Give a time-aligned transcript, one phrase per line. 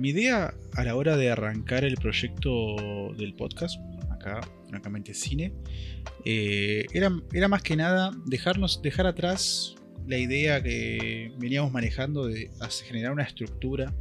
[0.00, 3.78] mi idea a la hora de arrancar el proyecto del podcast,
[4.10, 4.40] acá,
[4.70, 5.52] francamente cine,
[6.24, 7.10] eh, era,
[7.48, 9.74] más que nada dejarnos, dejar atrás
[10.06, 12.50] la idea que veníamos manejando de
[12.88, 13.94] generar una estructura,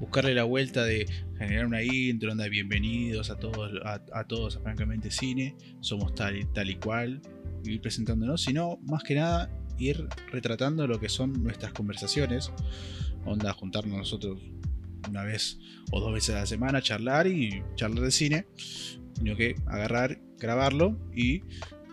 [0.00, 5.56] buscarle la vuelta de generar una intro, onda bienvenidos a todos, a, todos Francamente Cine,
[5.80, 7.20] somos tal tal y cual,
[7.64, 12.50] ir presentándonos, sino más que nada ir retratando lo que son nuestras conversaciones,
[13.24, 14.40] onda juntarnos nosotros
[15.08, 15.58] una vez
[15.90, 18.46] o dos veces a la semana, charlar y charlar de cine,
[19.16, 21.42] sino que agarrar, grabarlo y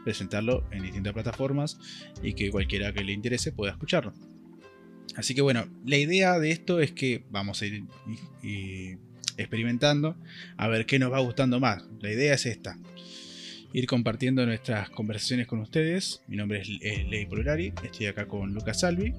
[0.04, 1.78] presentarlo en distintas plataformas
[2.24, 4.14] y que cualquiera que le interese pueda escucharlo.
[5.16, 7.84] Así que bueno, la idea de esto es que vamos a ir
[9.38, 10.16] experimentando
[10.58, 11.84] a ver qué nos va gustando más.
[12.00, 12.78] La idea es esta.
[13.74, 16.22] Ir compartiendo nuestras conversaciones con ustedes.
[16.28, 16.70] Mi nombre es,
[17.08, 17.74] Ley Polurari.
[17.84, 19.14] Estoy acá con Lucas Salvi.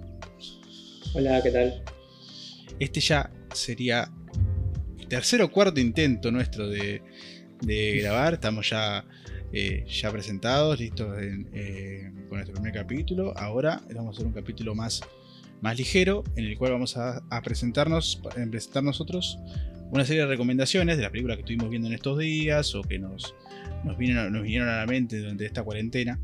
[1.15, 1.83] Hola, ¿qué tal?
[2.79, 4.11] Este ya sería
[5.09, 7.03] tercer o cuarto intento nuestro de,
[8.01, 8.35] grabar.
[8.35, 9.05] Estamos ya,
[9.53, 13.37] eh, ya presentados, listos eh, con nuestro primer capítulo.
[13.37, 15.03] Ahora vamos a hacer un capítulo más,
[15.61, 19.39] más ligero en el cual vamos a, presentarnos, a presentar nosotros
[19.91, 23.01] una serie de recomendaciones de la película que estuvimos viendo en estos días o que
[23.01, 23.35] nos,
[23.85, 26.21] nos, vinieron, nos vinieron a la mente durante esta cuarentena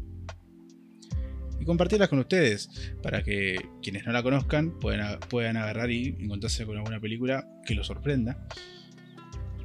[1.67, 2.71] compartirlas con ustedes
[3.03, 7.75] para que quienes no la conozcan puedan, puedan agarrar y encontrarse con alguna película que
[7.75, 8.47] los sorprenda.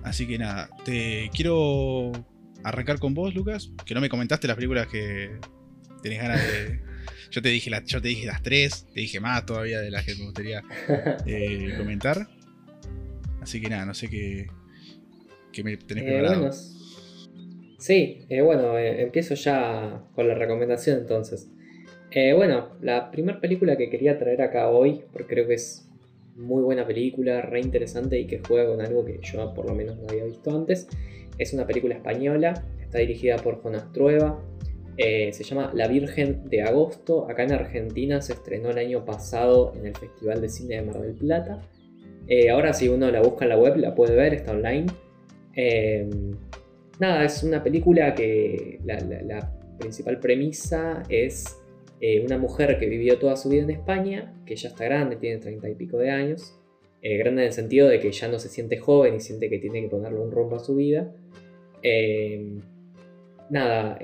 [0.04, 2.12] Así que nada, te quiero
[2.64, 5.32] arrancar con vos, Lucas, que no me comentaste las películas que
[6.02, 6.82] tenés ganas de...
[7.32, 10.16] Yo te dije, yo te dije las tres, te dije más todavía de las que
[10.16, 10.62] me gustaría
[11.26, 12.28] eh, comentar.
[13.42, 14.48] Así que nada, no sé qué,
[15.54, 16.52] qué me tenés eh, preparado.
[17.80, 21.48] Sí, eh, bueno, empiezo ya con la recomendación entonces.
[22.14, 25.88] Eh, bueno, la primera película que quería traer acá hoy, porque creo que es
[26.36, 29.98] muy buena película, re interesante y que juega con algo que yo por lo menos
[29.98, 30.90] no había visto antes,
[31.38, 34.44] es una película española, está dirigida por Jonas Trueba,
[34.98, 39.74] eh, se llama La Virgen de Agosto, acá en Argentina se estrenó el año pasado
[39.78, 41.62] en el Festival de Cine de Mar del Plata.
[42.28, 44.88] Eh, ahora si uno la busca en la web la puede ver, está online.
[47.00, 51.61] nada, es una película que la principal premisa es
[52.04, 55.38] eh, una mujer que vivió toda su vida en España, que ya está grande, tiene
[55.38, 56.60] treinta y pico de años,
[57.04, 59.60] eh, grande en el sentido de que ya no se siente joven y siente que
[59.60, 61.14] tiene que ponerle un rumbo a su vida.
[61.84, 62.58] Eh,
[63.52, 64.00] nada,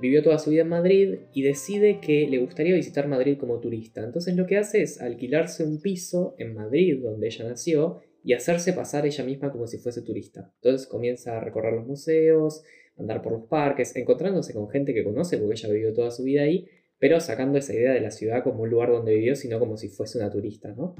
[0.00, 4.02] vivió toda su vida en Madrid y decide que le gustaría visitar Madrid como turista.
[4.02, 8.72] Entonces lo que hace es alquilarse un piso en Madrid, donde ella nació, y hacerse
[8.72, 10.50] pasar ella misma como si fuese turista.
[10.62, 12.62] Entonces comienza a recorrer los museos,
[12.96, 16.42] andar por los parques, encontrándose con gente que conoce porque ella vivió toda su vida
[16.42, 16.66] ahí
[16.98, 19.88] pero sacando esa idea de la ciudad como un lugar donde vivió, sino como si
[19.88, 20.94] fuese una turista, ¿no?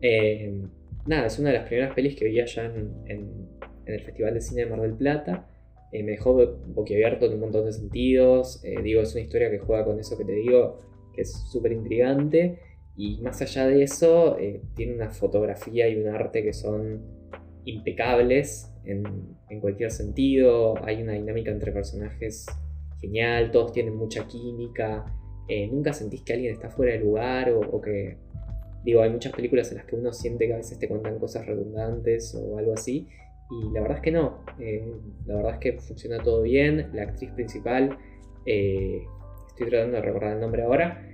[0.00, 0.62] Eh,
[1.06, 3.48] nada, es una de las primeras pelis que vi allá en,
[3.86, 5.48] el Festival de Cine de Mar del Plata.
[5.92, 8.64] Eh, me dejó boquiabierto en un montón de sentidos.
[8.64, 10.80] Eh, digo, es una historia que juega con eso que te digo,
[11.12, 12.60] que es súper intrigante.
[12.96, 14.36] Y más allá de eso,
[14.76, 17.02] tiene una fotografía y un arte que son
[17.64, 19.02] impecables en,
[19.50, 20.74] en cualquier sentido.
[20.84, 22.46] Hay una dinámica entre personajes
[23.00, 25.04] genial, todos tienen mucha química.
[25.46, 28.16] Eh, nunca sentís que alguien está fuera de lugar o, que,
[28.82, 31.46] digo, hay muchas películas en las que uno siente que a veces te cuentan cosas
[31.46, 33.08] redundantes o algo así.
[33.50, 34.90] Y la verdad es que no, eh,
[35.26, 36.90] la verdad es que funciona todo bien.
[36.94, 37.98] La actriz principal,
[38.46, 39.02] eh,
[39.48, 41.06] estoy tratando de recordar el nombre ahora,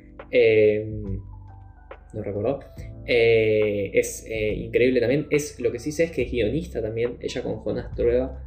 [2.13, 2.61] no recuerdo,
[3.05, 5.27] es increíble también.
[5.31, 8.45] Es, lo que sí sé es que es guionista también, ella con Jonas Trueba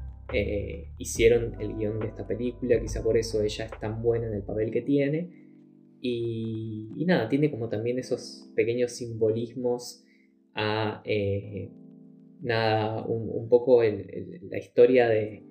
[0.98, 4.44] hicieron el guion de esta película, quizá por eso ella es tan buena en el
[4.44, 5.43] papel que tiene.
[6.06, 10.04] Y, nada, tiene como también esos pequeños simbolismos
[10.54, 11.70] a eh,
[12.42, 15.44] nada, un, poco la historia de,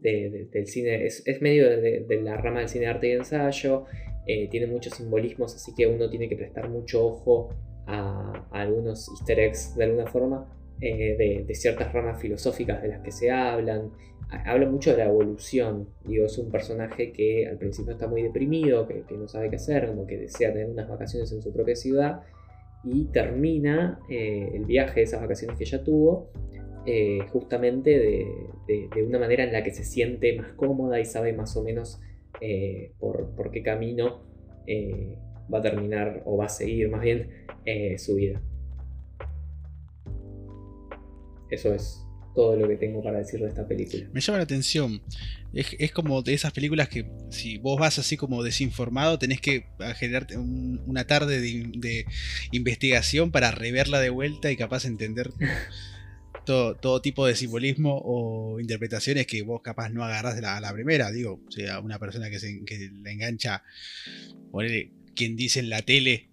[0.00, 3.84] del cine, es, medio de, la rama del cine arte y ensayo,
[4.26, 7.50] eh, tiene muchos simbolismos, así que uno tiene que prestar mucho ojo
[7.86, 10.50] a, algunos easter eggs de alguna forma,
[10.80, 13.92] eh, de, ciertas ramas filosóficas de las que se hablan,
[14.30, 15.88] habla mucho de la evolución.
[16.04, 19.86] Digo, es un personaje que al principio está muy deprimido, que, no sabe qué hacer,
[19.86, 22.22] como que desea tener unas vacaciones en su propia ciudad
[22.84, 26.30] y termina eh, el viaje de esas vacaciones que ella tuvo
[26.86, 31.56] eh, justamente de, una manera en la que se siente más cómoda y sabe más
[31.56, 32.00] o menos
[32.40, 34.22] eh, por, por, qué camino
[35.52, 37.30] va a terminar o va a seguir más bien
[37.96, 38.42] su vida.
[41.50, 44.06] Eso es todo lo que tengo para decir de esta película.
[44.12, 45.02] Me llama la atención.
[45.52, 49.66] Es, como de esas películas que si vos vas así como desinformado, tenés que
[49.96, 52.06] generarte una tarde de,
[52.52, 55.30] investigación para reverla de vuelta y capaz entender
[56.44, 60.72] todo, tipo de simbolismo o interpretaciones que vos capaz no agarrás de la, a la
[60.72, 61.10] primera.
[61.10, 63.62] Digo, o sea, una persona que, se, que le engancha,
[64.50, 66.28] ponele quien dice en la tele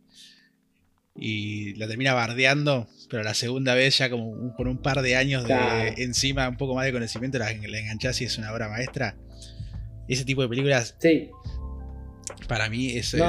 [1.17, 5.47] y la termina bardeando, pero la segunda vez ya como con un par de años
[5.47, 9.17] de encima, un poco más de conocimiento, la, la enganchás y es una obra maestra.
[10.07, 11.29] Ese tipo de películas, sí.
[12.47, 13.21] para mí, son,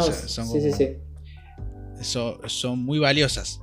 [2.48, 3.60] son, muy valiosas.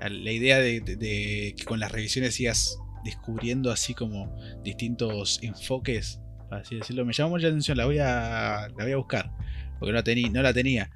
[0.00, 6.20] La idea de, que con las revisiones sigas descubriendo así como distintos enfoques,
[6.50, 9.30] así decirlo, me llamó mucha la atención, la voy a, la voy a buscar,
[9.78, 10.90] porque no, tení, no la tenía.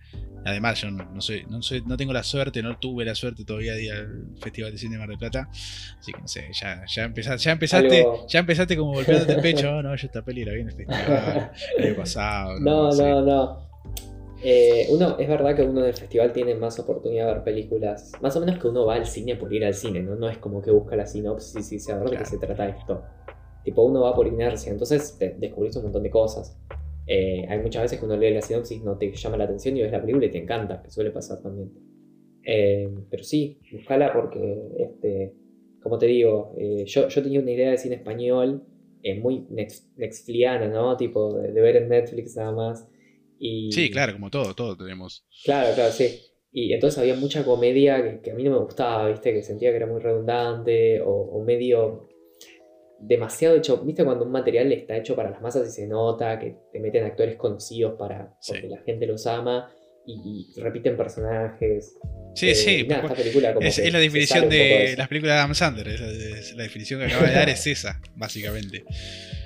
[0.45, 3.75] Además, yo no, soy, no, soy, no tengo la suerte, no tuve la suerte todavía
[3.75, 5.49] de ir al Festival de Cine de Mar del Plata.
[5.51, 9.71] Así que no sé, ya, ya, empezaste, ya empezaste, ya empezaste como golpeándote el pecho.
[9.81, 12.59] No, yo esta peli la vi en el festival el año pasado.
[12.61, 13.71] No, no, no.
[14.43, 18.13] Eh, uno, es verdad que uno en el festival tiene más oportunidad de ver películas.
[18.21, 20.17] Más o menos que uno va al cine por ir al cine, ¿no?
[20.17, 23.03] No es como que busca la sinopsis y se de qué se trata esto.
[23.65, 26.57] Tipo, uno va por inercia, entonces descubrís un montón de cosas.
[27.13, 29.83] Eh, hay muchas veces que uno lee la sinopsis, no te llama la atención y
[29.83, 31.73] ves la película y te encanta, que suele pasar también.
[32.45, 35.35] Eh, pero sí, buscala porque, este,
[35.83, 38.63] como te digo, eh, yo, yo, tenía una idea de cine español
[39.21, 39.45] muy
[39.97, 40.97] Netfliana, ¿no?
[40.97, 42.89] Tipo, de, ver en Netflix nada más.
[43.41, 43.73] Y...
[43.73, 45.27] Sí, claro, como todo, todo tenemos.
[45.45, 46.17] Claro, claro, sí.
[46.53, 49.33] Y entonces había mucha comedia que, a mí no me gustaba, ¿viste?
[49.33, 52.10] Que sentía que era muy redundante o medio
[53.01, 53.79] demasiado hecho.
[53.79, 57.05] ¿Viste cuando un material está hecho para las masas y se nota que te meten
[57.05, 59.71] actores conocidos para porque la gente los ama
[60.07, 61.97] y, repiten personajes?
[62.35, 62.87] Sí, sí.
[62.89, 65.89] es, la definición de las películas de Adam Sandler.
[65.89, 68.85] Es, la definición que acaba de dar es esa, básicamente.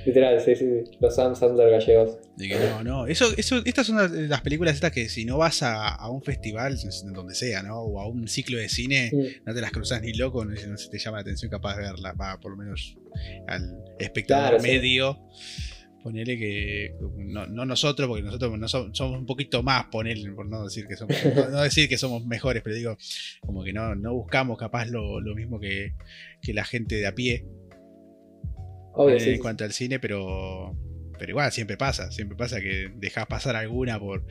[0.04, 0.66] Literal, sí, sí,
[1.00, 2.18] Los Adam Sandler gallegos.
[2.36, 3.06] no, no.
[3.06, 6.76] Eso, eso, estas son las películas estas que si no vas a, un festival,
[7.12, 7.80] donde sea, ¿no?
[7.80, 9.10] O a un ciclo de cine,
[9.44, 11.82] no te las cruzas ni loco, no, no se te llama la atención capaz de
[11.82, 12.12] verla.
[12.12, 12.96] Va, por lo menos
[13.46, 15.18] al espectador medio.
[16.02, 20.86] Ponele que no, nosotros, porque nosotros no somos, un poquito más, ponele, por no decir
[20.86, 21.16] que somos,
[21.50, 22.98] no, decir que somos mejores, pero digo,
[23.40, 25.94] como que no, no buscamos capaz lo, mismo que,
[26.52, 27.46] la gente de a pie
[28.96, 30.76] en cuanto al cine, pero,
[31.18, 34.24] pero igual siempre pasa, siempre pasa que dejas pasar alguna por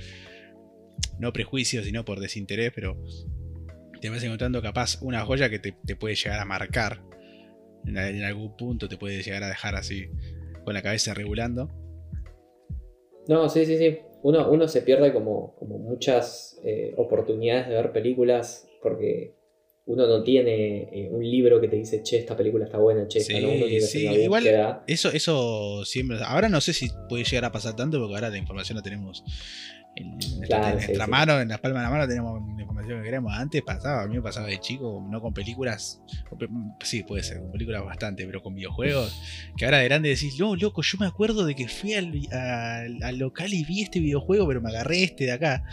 [1.20, 2.98] no prejuicios, sino por desinterés, pero
[4.02, 7.02] te vas encontrando capaz una joya que te, te puede llegar a marcar
[7.86, 10.10] en, algún punto te puede llegar a dejar así
[10.64, 11.70] con la cabeza regulando.
[13.28, 14.00] No, sí, sí, sí.
[14.22, 19.34] Uno, uno se pierde como, como muchas eh, oportunidades de ver películas porque
[19.86, 23.20] uno no tiene eh, un libro que te dice, che, esta película está buena, che,
[23.20, 23.50] esta no.
[23.50, 24.48] Uno sí, igual
[24.88, 26.18] eso, eso siempre.
[26.26, 29.24] Ahora no sé si puede llegar a pasar tanto porque ahora la información la tenemos
[29.96, 33.34] en, nuestra, mano, en las palmas de la mano tenemos la información que queremos.
[33.34, 36.02] Antes pasaba, a mí me pasaba de chico, no con películas,
[36.82, 39.22] sí, puede ser, con películas bastante, pero con videojuegos,
[39.58, 42.12] que ahora de grande decís, no, loco, yo me acuerdo de que fui al,
[43.18, 45.64] local y vi este videojuego, pero me agarré este de acá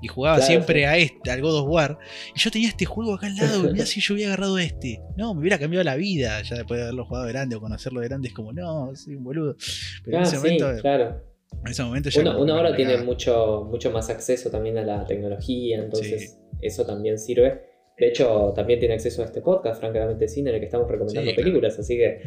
[0.00, 1.98] y jugaba siempre a este, al God of War,
[2.34, 5.00] y yo tenía este juego acá al lado, y mirá si yo hubiera agarrado este.
[5.16, 8.00] No, me hubiera cambiado la vida ya después de haberlo jugado de grande o conocerlo
[8.00, 9.56] de grande, es como, no, soy un boludo.
[10.04, 10.72] Pero en ese momento...
[10.80, 11.35] Claro
[11.66, 15.78] en ese momento ya uno, ahora tiene mucho, mucho más acceso también a la tecnología,
[15.78, 17.76] entonces eso también sirve.
[17.98, 21.34] De hecho, también tiene acceso a este podcast, francamente cine, en el que estamos recomendando
[21.34, 22.20] películas, así que.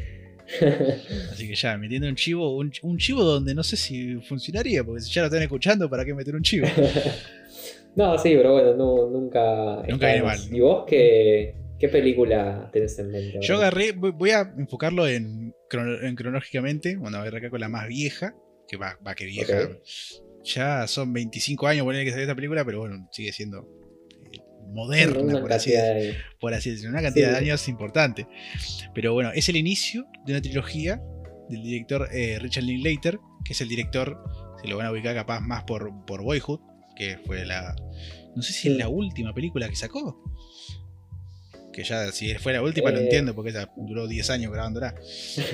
[1.31, 5.11] así que ya, metiendo un chivo, un, chivo donde no sé si funcionaría, porque si
[5.11, 6.67] ya lo están escuchando, ¿para qué meter un chivo?
[7.95, 9.83] no, sí, pero bueno, nunca.
[9.87, 10.39] Nunca viene mal.
[10.51, 13.39] ¿Y vos qué, qué película tenés en mente?
[13.41, 15.53] Yo agarré, voy a enfocarlo en,
[16.01, 18.33] en cronológicamente, bueno, a ver acá con la más vieja
[18.69, 19.69] que va, va que vieja.
[20.43, 23.67] Ya son 25 años poner que salió esta película, pero bueno, sigue siendo
[24.31, 25.73] eh, moderna, por así,
[26.39, 28.27] por así, decirlo, una cantidad de años importante.
[28.93, 31.01] Pero bueno, es el inicio de una trilogía
[31.49, 34.23] del director eh, Richard Linklater, que es el director,
[34.61, 36.59] se lo van a ubicar capaz más por, por Boyhood,
[36.95, 37.75] que fue la.
[38.35, 40.23] No sé si es la última película que sacó.
[41.73, 43.03] Que ya, si fue la última, lo eh.
[43.03, 44.95] entiendo, porque esa duró 10 años grabándola.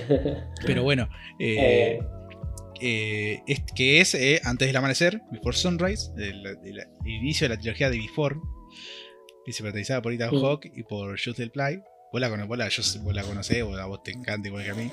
[0.65, 1.99] Pero bueno, eh,
[2.81, 3.41] eh,
[3.75, 6.43] que es eh, Antes del Amanecer, Before Sunrise, el,
[7.05, 8.35] inicio de la trilogía de Before,
[9.45, 11.81] protagonizada por Ethan Hawke y por Justin Ply.
[12.11, 12.69] Vos la, vos, la,
[13.03, 14.91] vos la conocés, vos, a vos te encanta igual que a mí.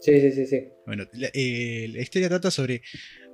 [0.00, 0.68] Sí, sí, sí, sí.
[0.86, 2.82] Bueno, eh, la, historia trata sobre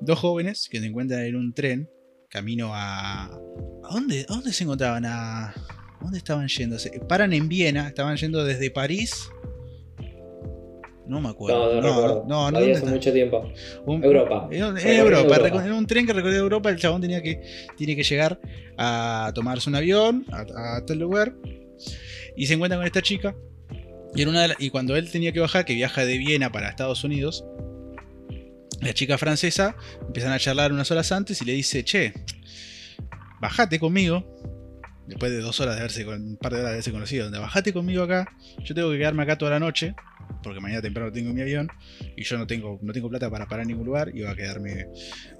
[0.00, 1.90] dos jóvenes que se encuentran en un tren
[2.28, 3.26] camino a.
[3.26, 5.04] ¿A dónde, a dónde se encontraban?
[5.04, 5.54] ¿A,
[6.00, 6.76] dónde estaban yendo?
[7.08, 9.28] paran en Viena, estaban yendo desde París
[11.06, 11.74] No me acuerdo.
[11.74, 12.24] No, no, recuerdo.
[12.28, 13.52] no, ¿dónde hace mucho tiempo.
[13.86, 14.48] Un- Europa.
[14.50, 17.42] En, en Recorriendo Europa, en un tren que recorría Europa, el chabón tenía que,
[17.76, 18.38] tiene que llegar
[18.78, 21.34] a tomarse un avión a, a tal lugar
[22.36, 23.34] y se encuentra con esta chica.
[24.14, 26.52] Y, en una de la- y cuando él tenía que bajar, que viaja de Viena
[26.52, 27.44] para Estados Unidos,
[28.80, 32.12] la chica francesa empiezan a charlar unas horas antes y le dice, che,
[33.40, 34.24] bajate conmigo.
[35.06, 37.72] Después de dos horas de haberse, un par de horas de haberse conocido, donde bajate
[37.72, 38.28] conmigo acá.
[38.64, 39.94] Yo tengo que quedarme acá toda la noche,
[40.42, 41.68] porque mañana temprano tengo mi avión
[42.16, 44.36] y yo no tengo, no tengo plata para parar en ningún lugar y va a
[44.36, 44.86] quedarme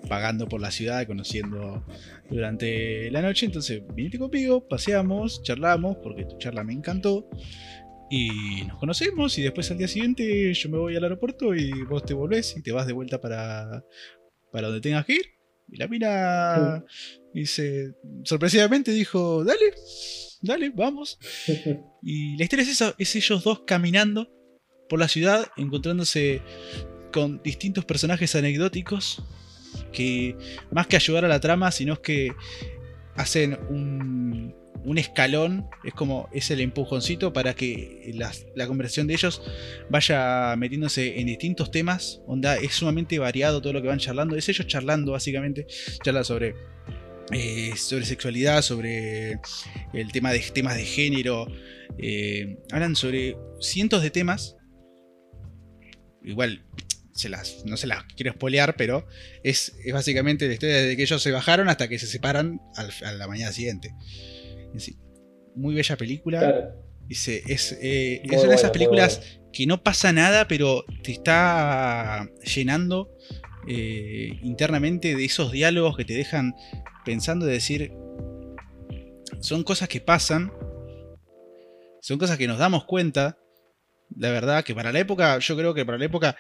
[0.09, 1.87] vagando por la ciudad, conociendo
[2.31, 3.47] durante la noche.
[3.47, 7.29] Entonces, viniste conmigo, paseamos, charlamos, porque tu charla me encantó.
[8.11, 12.05] Y nos conocemos y después al día siguiente yo me voy al aeropuerto y vos
[12.05, 13.87] te volvés y te vas de vuelta para,
[14.51, 15.27] para donde tengas que ir.
[15.71, 16.85] Y la mina
[17.33, 17.95] dice,
[18.25, 19.73] sorpresivamente dijo, dale,
[20.43, 21.19] dale, vamos.
[22.05, 24.29] Y la historia es esa, es ellos dos caminando
[24.93, 26.43] por la ciudad, encontrándose
[27.15, 29.25] con distintos personajes anecdóticos
[29.91, 30.37] que
[30.71, 32.35] más que ayudar a la trama, sino que
[33.17, 38.15] hacen un, un escalón, es como es el empujoncito para que
[38.55, 39.41] la conversación de ellos
[39.89, 44.47] vaya metiéndose en distintos temas, onda es sumamente variado todo lo que van charlando, es
[44.51, 45.67] ellos charlando básicamente,
[46.05, 46.55] charla sobre
[47.31, 49.41] eh, sobre sexualidad, sobre
[49.95, 51.47] el tema de temas de género,
[51.97, 54.59] eh, hablan sobre cientos de temas.
[56.25, 56.64] Igual
[57.14, 59.07] se las, no se las quiero spoilear, pero
[59.43, 62.93] es, es básicamente la historia desde que ellos se bajaron hasta que se separan al-
[63.05, 63.95] a la mañana siguiente.
[64.79, 64.97] Sí,
[65.55, 66.38] muy bella película.
[66.41, 66.83] Claro.
[67.07, 69.21] Dice, es, eh, es una de esas películas
[69.52, 73.11] que no pasa nada, pero te está llenando
[73.69, 76.55] eh, internamente de esos diálogos que te dejan
[77.05, 77.93] pensando de decir,
[79.41, 80.52] son cosas que pasan,
[82.00, 83.37] son cosas que nos damos cuenta,
[84.16, 86.37] la verdad que para la época, yo creo que para la época,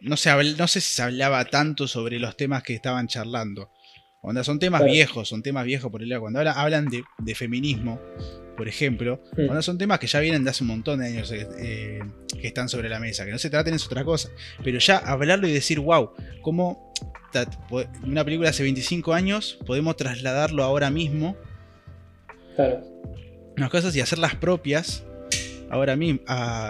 [0.00, 3.70] no, se habl- no sé si se hablaba tanto sobre los temas que estaban charlando.
[4.20, 4.92] Onda, son temas Claro.
[4.92, 6.22] viejos, son temas viejos por el lado.
[6.22, 8.00] Cuando habla- hablan de, de feminismo,
[8.56, 9.22] por ejemplo.
[9.36, 12.00] Onda, son temas que ya vienen de hace un montón de años eh, eh,
[12.40, 14.28] que están sobre la mesa, que no se traten es otra cosa.
[14.64, 16.12] Pero ya hablarlo y decir, wow,
[16.42, 16.92] cómo
[18.02, 21.36] una película hace 25 años podemos trasladarlo ahora mismo,
[22.56, 22.82] Claro.
[23.56, 25.04] unas cosas y hacerlas propias
[25.70, 26.20] ahora mismo,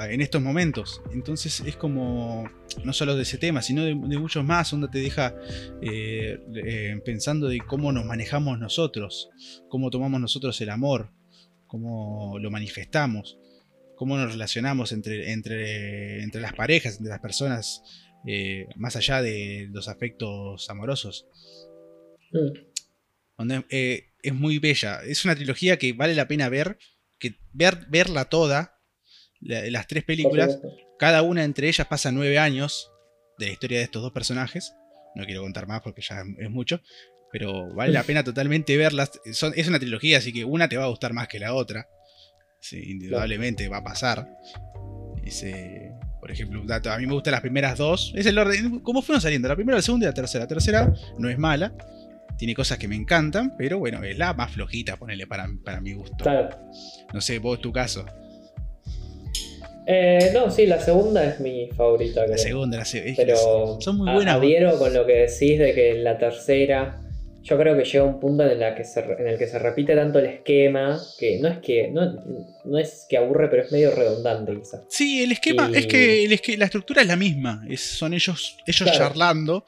[0.09, 1.02] en estos momentos.
[1.12, 2.50] Entonces es como,
[2.85, 5.35] no solo de ese tema, sino de, de muchos más, donde te deja
[5.83, 9.31] eh, eh, pensando de cómo nos manejamos nosotros,
[9.69, 11.11] cómo tomamos nosotros el amor,
[11.67, 13.38] cómo lo manifestamos,
[13.95, 17.83] cómo nos relacionamos entre, entre, entre las parejas, entre las personas,
[18.26, 21.26] eh, más allá de los afectos amorosos.
[22.33, 22.59] Mm.
[23.38, 25.00] Donde, eh, es muy bella.
[25.05, 26.78] Es una trilogía que vale la pena ver,
[27.19, 28.77] que ver, verla toda,
[29.40, 30.59] la- las tres películas.
[30.99, 32.90] Cada una entre ellas pasa nueve años
[33.38, 34.75] de la historia de estos dos personajes.
[35.14, 36.80] No quiero contar más porque ya es mucho.
[37.30, 39.11] Pero vale la pena totalmente verlas.
[39.33, 41.87] Son- es una trilogía, así que una te va a gustar más que la otra.
[42.61, 44.28] Sí, indudablemente va a pasar.
[45.25, 46.90] Ese, por ejemplo, un dato.
[46.90, 48.12] A mí me gustan las primeras dos.
[48.16, 48.80] Es el orden.
[48.80, 49.49] ¿Cómo fueron saliendo?
[49.49, 50.45] La primera, la segunda y la tercera.
[50.45, 51.75] La tercera no es mala.
[52.37, 55.92] Tiene cosas que me encantan, pero bueno, es la más flojita, ponele para, para mi
[55.92, 56.16] gusto.
[56.18, 56.57] Claro.
[57.12, 58.07] No sé, vos tu caso.
[59.90, 62.26] Eh, no, sí, la segunda es mi favorita.
[62.26, 64.37] La segunda, la se- es- Pero son muy a- buenas.
[64.37, 67.00] adhiero con lo que decís de que la tercera.
[67.42, 69.95] Yo creo que llega un punto en, la que se, en el que se repite
[69.95, 72.02] tanto el esquema que no es que no,
[72.66, 74.83] no es que aburre, pero es medio redundante quizás.
[74.90, 77.64] Sí, el esquema, Y- es que el esque- la estructura es la misma.
[77.71, 78.99] es- son ellos, ellos Claro.
[78.99, 79.64] charlando.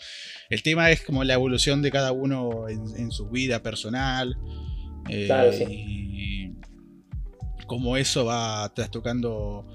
[0.50, 4.36] El tema es como la evolución de cada uno en, en su vida personal.
[5.08, 5.64] eh, Claro, sí.
[5.66, 6.50] Y
[7.66, 9.66] cómo eso va trastocando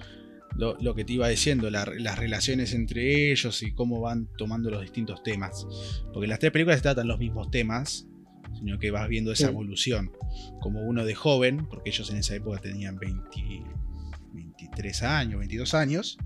[0.58, 4.70] lo, lo que te iba diciendo, la- las relaciones entre ellos y cómo van tomando
[4.72, 5.66] los distintos temas.
[6.14, 8.08] Porque en las tres películas se tratan los mismos temas,
[8.58, 9.52] sino que vas viendo esa Sí.
[9.52, 10.12] evolución.
[10.62, 13.64] Como uno de joven, porque ellos en esa época tenían 20
[14.34, 16.18] 23 años, 22 años.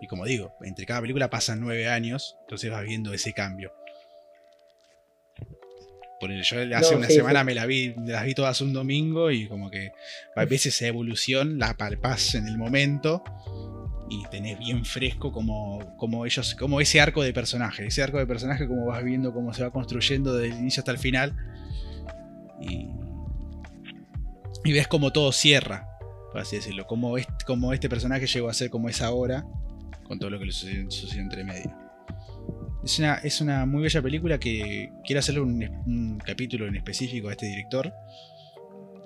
[0.00, 3.72] Y como digo, entre cada película pasan 9 años, entonces vas viendo ese cambio.
[6.20, 7.46] Por el- yo hace No, una sí, semana sí.
[7.46, 9.92] me la vi, las vi todas un domingo y como que
[10.36, 13.24] a veces esa evolución la palpás en el momento
[14.10, 18.26] y tenés bien fresco como, como ellos, como ese arco de personaje, ese arco de
[18.26, 21.34] personaje como vas viendo cómo se va construyendo desde el inicio hasta el final
[22.60, 22.88] y,
[24.64, 25.88] y ves como todo cierra,
[26.32, 29.44] por así decirlo, como este, como este personaje llegó a ser como es ahora
[30.04, 31.74] con todo lo que le sucedió, sucedió entre medio.
[32.82, 37.28] Es una, es una muy bella película que quiero hacerle un, un capítulo en específico
[37.28, 37.92] a este director.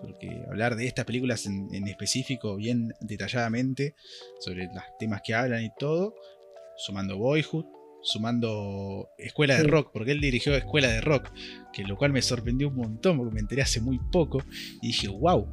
[0.01, 3.95] porque hablar de estas películas en, en específico, bien detalladamente,
[4.41, 6.15] sobre los temas que hablan y todo,
[6.77, 7.65] sumando Boyhood,
[8.03, 9.65] sumando Escuela de.
[9.65, 11.31] Rock, porque él dirigió Escuela de Rock,
[11.73, 14.43] que lo cual me sorprendió un montón, porque me enteré hace muy poco,
[14.83, 15.49] y dije, wow,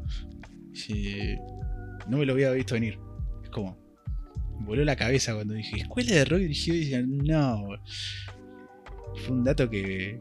[2.07, 2.99] no me lo había visto venir.
[3.43, 3.80] Es como,
[4.65, 7.67] voló la cabeza cuando dije, Escuela de Rock dirigió, y dije, no,
[9.15, 10.19] fue un dato que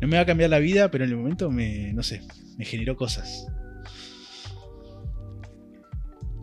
[0.00, 2.22] no me va a cambiar la vida, pero en el momento me, no sé,
[2.56, 3.46] me generó cosas.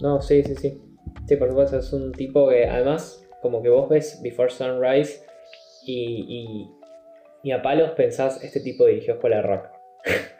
[0.01, 0.81] No, sí, sí, sí.
[1.27, 5.21] Sí, por supuesto, es un tipo que además, como que vos ves Before Sunrise
[5.85, 6.25] y,
[7.43, 9.65] y, y a palos pensás, este tipo dirigió Escuela de Rock.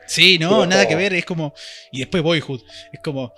[0.07, 1.53] Sí, no, nada que ver, es como,
[1.91, 2.61] y después Boyhood,
[2.91, 3.33] es como,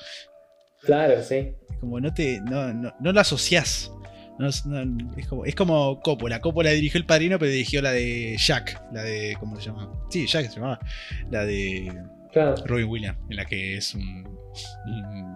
[0.83, 1.53] Claro, sí.
[1.79, 3.91] como no te, no, no, no lo asociás.
[4.39, 6.39] No es, no- es como, es como Coppola.
[6.41, 8.81] Coppola dirigió El Padrino, pero dirigió la de Jack.
[8.91, 9.35] La de.
[9.39, 9.91] ¿Cómo se llama?
[10.09, 10.79] Sí, Jack se llamaba.
[11.29, 11.91] La de
[12.31, 12.55] Claro.
[12.65, 14.25] Robin Williams, en la que es un,
[14.85, 15.35] un,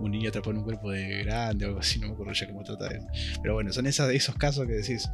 [0.00, 1.98] un niño atrapado en un cuerpo de grande o algo así.
[1.98, 3.00] No me acuerdo ya cómo trata de.
[3.42, 5.08] Pero bueno, son esas, esos casos que decís.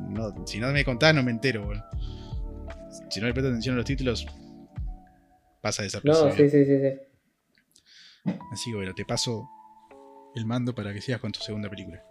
[0.00, 1.64] No, si no me contás, no me entero.
[1.64, 1.82] Bueno.
[3.08, 4.26] Si no le presto atención a los títulos,
[5.62, 6.32] pasa No, desapercibido.
[6.36, 7.00] sí, sí, sí, sí.
[8.52, 9.48] Así que bueno, te paso
[10.34, 12.02] el mando para que sigas con tu segunda película.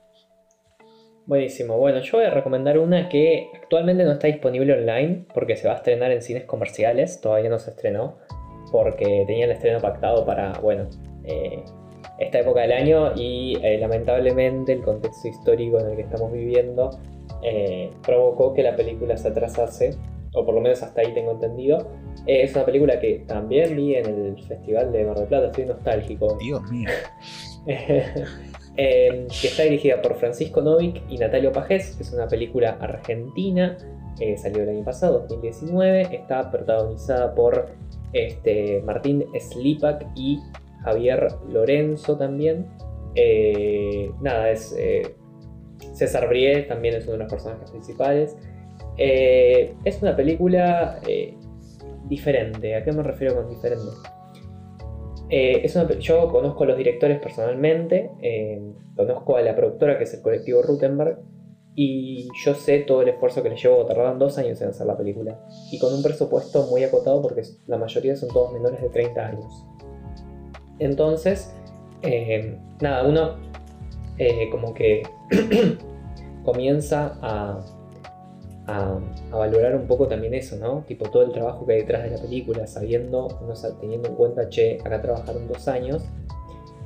[1.25, 1.77] Buenísimo.
[1.77, 5.73] Bueno, yo voy a recomendar una que actualmente no está disponible online porque se va
[5.73, 7.19] a estrenar en cines comerciales.
[7.19, 8.17] Todavía no se estrenó
[8.71, 10.89] porque tenía el estreno pactado para, bueno,
[11.25, 11.63] eh,
[12.19, 16.91] esta época del año y eh, lamentablemente el contexto histórico en el que estamos viviendo
[17.43, 19.97] eh, provocó que la película se atrasase,
[20.33, 21.87] o por lo menos hasta ahí tengo entendido.
[22.25, 25.65] Eh, es una película que también vi en el Festival de Mar del Plata, estoy
[25.65, 26.37] nostálgico.
[26.39, 26.89] Dios mío.
[28.79, 33.75] Eh, que está dirigida por Francisco Novik y Natalio Pajés, que es una película argentina,
[34.19, 37.71] eh, salió el año pasado, 2019, está protagonizada por
[38.13, 40.39] este, Martín Slipak y
[40.83, 42.67] Javier Lorenzo también.
[43.13, 45.15] Eh, nada, es eh,
[45.93, 48.35] César Brie, también es uno de los personajes principales.
[48.97, 51.35] Eh, es una película eh,
[52.07, 53.85] diferente, ¿a qué me refiero con diferente?
[55.29, 55.67] Eh,
[55.99, 58.09] yo conozco a los directores personalmente,
[58.95, 61.19] conozco a la productora que es el colectivo Rutenberg
[61.75, 64.97] y yo sé todo el esfuerzo que les llevó, tardaron dos años en hacer la
[64.97, 65.39] película
[65.71, 69.65] y con un presupuesto muy acotado porque la mayoría son todos menores de 30 años.
[70.79, 71.53] Entonces,
[72.81, 73.35] nada, uno
[74.49, 75.03] como que
[76.43, 77.76] comienza a,
[78.67, 78.99] a,
[79.31, 80.83] a valorar un poco también eso, ¿no?
[80.87, 84.49] Tipo todo el trabajo que hay detrás de la película, sabiendo, no teniendo en cuenta,
[84.49, 86.05] che, acá trabajaron dos años.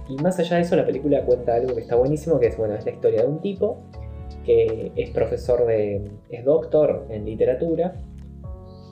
[0.08, 2.76] Y más allá de eso, la película cuenta algo que está buenísimo, que es, bueno,
[2.76, 3.84] es la historia de un tipo
[4.46, 7.94] que es profesor de, es doctor en literatura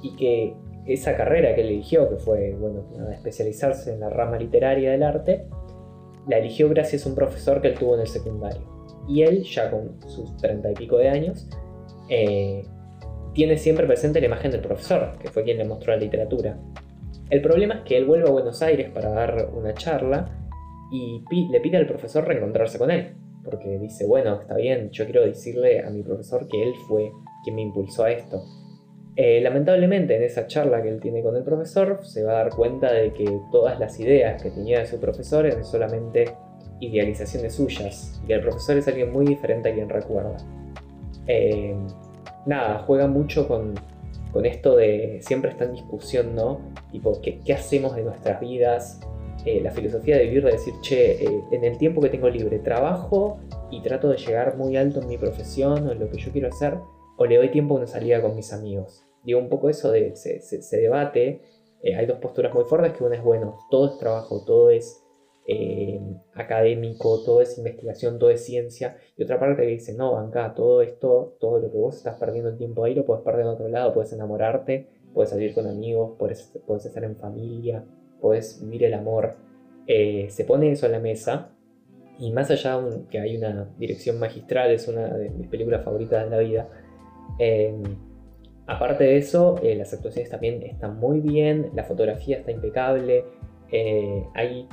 [0.04, 0.54] y que
[0.86, 5.48] esa carrera que eligió, que fue, bueno, especializarse en la rama literaria del arte,
[6.28, 8.62] la eligió gracias a un profesor que él tuvo en el secundario.
[9.08, 11.48] Y él, ya con sus treinta y pico de años,
[12.10, 12.64] eh,
[13.34, 16.58] tiene siempre presente la imagen del profesor, que fue quien le mostró la literatura.
[17.30, 20.30] El problema es que él vuelve a Buenos Aires para dar una charla
[20.92, 23.14] y le pide al profesor reencontrarse con él,
[23.44, 27.12] porque dice, bueno, está bien, yo quiero decirle a mi profesor que él fue
[27.44, 28.44] quien me impulsó a esto.
[29.16, 32.56] Eh, lamentablemente en esa charla que él tiene con el profesor se va a dar
[32.56, 36.34] cuenta de que todas las ideas que tenía de su profesor eran solamente
[36.80, 40.38] idealizaciones suyas y que el profesor es alguien muy diferente a quien recuerda.
[41.28, 41.76] Eh,
[42.46, 43.74] nada, juega mucho con,
[44.32, 46.60] con esto de siempre está en discusión, ¿no?
[46.92, 49.00] Tipo, ¿qué, qué hacemos de nuestras vidas?
[49.46, 52.60] Eh, la filosofía de vivir, de decir, che, eh, en el tiempo que tengo libre,
[52.60, 53.38] trabajo
[53.72, 56.50] y trato de llegar muy alto en mi profesión o en lo que yo quiero
[56.50, 56.78] hacer,
[57.18, 59.06] o le doy tiempo a una salida con mis amigos.
[59.24, 61.42] Digo, un poco eso de, se, se- debate,
[61.82, 65.02] eh, hay dos posturas muy fuertes, que una es, bueno, todo es trabajo, todo es
[65.52, 66.00] eh,
[66.36, 70.84] académico, todo es investigación, todo es ciencia, y otra parte que dice, no, acá, todo
[70.84, 73.68] esto, todo lo que vos estás perdiendo el tiempo ahí, lo puedes perder en otro
[73.68, 77.84] lado, puedes enamorarte, puedes salir con amigos, puedes, puedes estar en familia,
[78.22, 79.38] puedes vivir el amor.
[79.88, 81.50] Eh, se pone eso en la mesa,
[82.20, 86.26] y más allá un- que hay una dirección magistral, es una de mis películas favoritas
[86.26, 86.70] de la vida,
[87.40, 87.74] eh,
[88.68, 93.26] aparte de eso, eh, las actuaciones también están muy bien, la fotografía está impecable,
[93.72, 94.68] eh, hay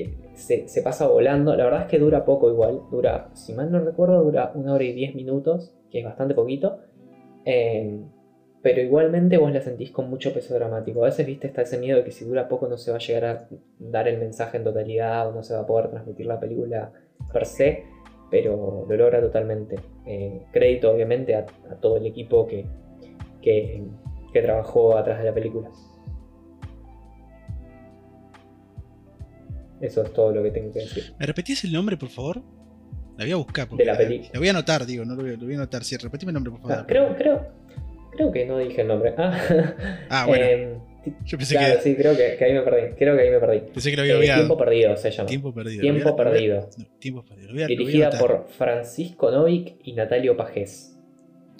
[0.00, 1.54] eh, se, pasa volando.
[1.56, 2.80] La verdad es que dura poco igual.
[2.90, 6.80] Dura, si mal no recuerdo, dura una hora y diez minutos, que es bastante poquito.
[7.44, 8.00] Eh,
[8.62, 11.02] pero igualmente vos la sentís con mucho peso dramático.
[11.02, 13.00] A veces, viste, está ese miedo de que si dura poco no se va a
[13.00, 16.40] llegar a dar el mensaje en totalidad o no se va a poder transmitir la
[16.40, 16.92] película
[17.32, 17.84] per se,
[18.30, 19.76] pero lo logra totalmente.
[20.06, 22.66] Eh, crédito, obviamente, a, a todo el equipo que,
[23.40, 23.84] que,
[24.32, 25.70] que trabajó atrás de la película.
[29.80, 31.14] Eso es todo lo que tengo que decir.
[31.18, 32.42] ¿Me repetís el nombre, por favor?
[33.16, 33.64] La voy a buscar.
[33.66, 34.28] De Porque la la, peli.
[34.32, 35.84] la voy a anotar, digo, no lo voy, a- lo voy a anotar.
[35.84, 36.76] Sí, repetime el nombre, por favor.
[36.78, 37.46] Ah, creo, creo,
[38.12, 39.14] creo que no dije el nombre.
[39.16, 39.38] Ah,
[40.10, 40.44] Ah, bueno.
[40.44, 40.78] Em,
[41.24, 42.94] Yo pensé, claro, que, sí, creo que, que ahí me perdí.
[42.96, 43.60] Creo que ahí me perdí.
[43.72, 45.28] pensé que lo había Eh, tiempo perdido se llama.
[45.28, 45.80] Tiempo perdido.
[45.80, 46.68] Tiempo perdido.
[46.76, 47.52] no, tiempo perdido.
[47.52, 50.96] Voy a, Dirigida por Francisco Novik y Natalio Pajés.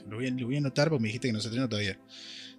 [0.08, 1.98] Lo voy, a, lo voy a anotar porque me dijiste que no se estrenó todavía.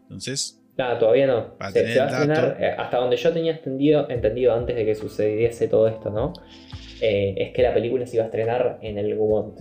[0.03, 1.55] Entonces, Nada, todavía no.
[1.73, 5.67] Se, va a estrenar, eh, hasta donde yo tenía entendido, entendido antes de que sucediese
[5.67, 6.31] todo esto, ¿no?
[7.01, 9.59] Eh, es que la película se iba a estrenar en el Gaumont.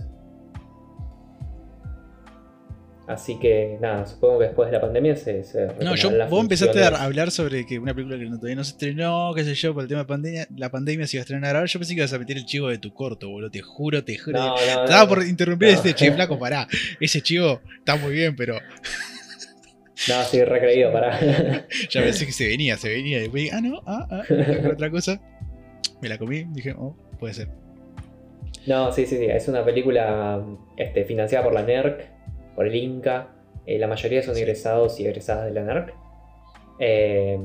[3.05, 5.43] Así que nada, supongo que después de la pandemia se.
[5.43, 8.63] se no, yo, las vos empezaste a hablar sobre que una película que todavía no
[8.63, 11.23] se estrenó, qué sé yo, por el tema de pandemia, la pandemia se iba a
[11.23, 11.67] estrenar ahora.
[11.67, 13.51] Yo pensé que ibas a meter el chivo de tu corto, boludo.
[13.51, 14.39] Te juro, te juro.
[14.39, 15.73] No, no, Estaba no, por interrumpir No.
[15.73, 16.65] este che, flaco, pará.
[16.97, 18.57] Ese chivo está muy bien, pero
[20.07, 21.19] No, sí, recreído, pará.
[21.89, 23.17] ya pensé que se venía, se venía.
[23.17, 24.23] Y después dije, ah, no, ah, ah,
[24.71, 25.19] otra cosa.
[26.01, 27.49] Me la comí, dije, oh, puede ser.
[28.65, 29.25] No, sí, sí, sí.
[29.25, 30.41] Es una película
[30.77, 32.07] este, financiada por la NERC,
[32.55, 33.29] por el Inca.
[33.65, 34.41] Eh, la mayoría son Sí.
[34.41, 35.93] egresados y egresadas de la NERC.
[36.79, 37.37] Eh,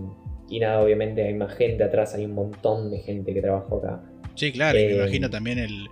[0.48, 4.00] y nada, obviamente hay más gente atrás, hay un montón de gente que trabajó acá.
[4.36, 5.88] Sí, claro, y me Eh, imagino también el,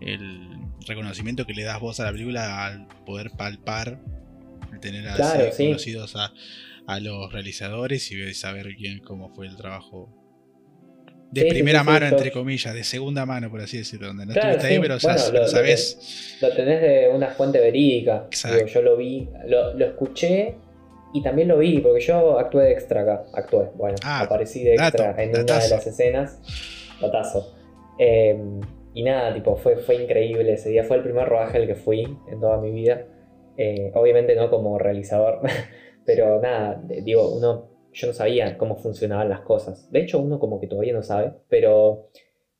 [0.00, 0.50] el
[0.86, 3.98] reconocimiento que le das vos a la película al poder palpar,
[4.80, 5.66] tener Claro, sí.
[5.66, 6.32] conocidos a,
[6.86, 10.12] a los realizadores y saber bien cómo fue el trabajo.
[11.32, 14.32] De Sí, primera sí, mano, entre comillas, de segunda mano, por así decirlo, donde no
[14.32, 16.36] Claro, estuviste ahí, pero ya bueno, lo- sabés.
[16.40, 18.28] Lo tenés de una fuente verídica.
[18.54, 20.54] Digo, yo lo vi, lo, lo escuché
[21.12, 23.24] y también lo vi, porque yo actué de extra acá.
[23.34, 26.40] Actué, bueno, Ah, aparecí de extra dato, en una de las escenas.
[27.00, 27.52] Datazo.
[27.98, 28.38] Eh,
[28.94, 30.84] y nada, tipo, fue, fue increíble ese día.
[30.84, 33.04] Fue el primer rodaje al que fui en toda mi vida.
[33.56, 35.40] Eh, obviamente no como realizador,
[36.04, 39.90] pero nada, digo, uno, yo no sabía cómo funcionaban las cosas.
[39.90, 42.08] De hecho, uno como que todavía no sabe, pero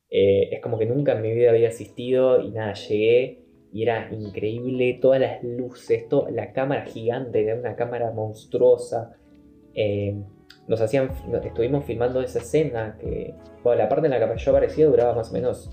[0.08, 4.08] eh, es como que nunca en mi vida había asistido y nada, llegué y era
[4.12, 9.16] increíble, todas las luces, to- la cámara gigante, era una cámara monstruosa.
[9.74, 10.16] Eh,
[10.68, 11.10] nos hacían,
[11.44, 15.30] estuvimos filmando esa escena que, bueno, la parte en la que yo aparecía duraba más
[15.30, 15.70] o menos,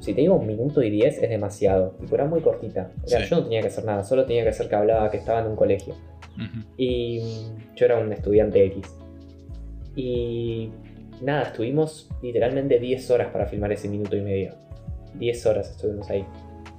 [0.00, 2.90] si te digo un minuto y diez es demasiado, y era muy cortita.
[3.04, 3.26] O sea, Sí.
[3.30, 5.46] Yo no tenía que hacer nada, solo tenía que hacer que hablaba, que estaba en
[5.46, 5.94] un colegio.
[6.36, 6.66] Ujú.
[6.76, 8.86] Y mm, yo era un estudiante X.
[9.94, 10.70] Y
[11.22, 14.54] nada, estuvimos literalmente 10 horas para filmar ese minuto y medio.
[15.14, 16.24] 10 horas estuvimos ahí.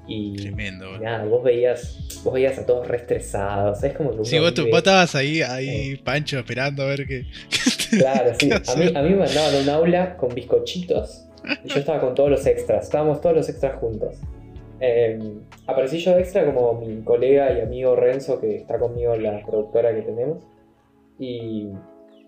[0.10, 0.86] Y Tremendo.
[0.86, 1.03] boludo.
[1.03, 3.84] nada, vos veías, vos veías a todos re estresados.
[3.84, 7.25] Es como que Sí, vos, vive- vos estabas ahí, ahí, Pancho, esperando a ver qué.
[7.99, 8.49] Claro, sí.
[8.51, 11.27] A mí, a mí me mandaban a un aula con bizcochitos.
[11.64, 12.86] Y yo estaba con todos los extras.
[12.86, 14.16] Estábamos todos los extras juntos.
[14.80, 15.20] Eh,
[15.66, 19.42] aparecí yo de extra como mi colega y amigo Renzo, que está conmigo en la
[19.46, 20.44] productora que tenemos.
[21.20, 21.70] Y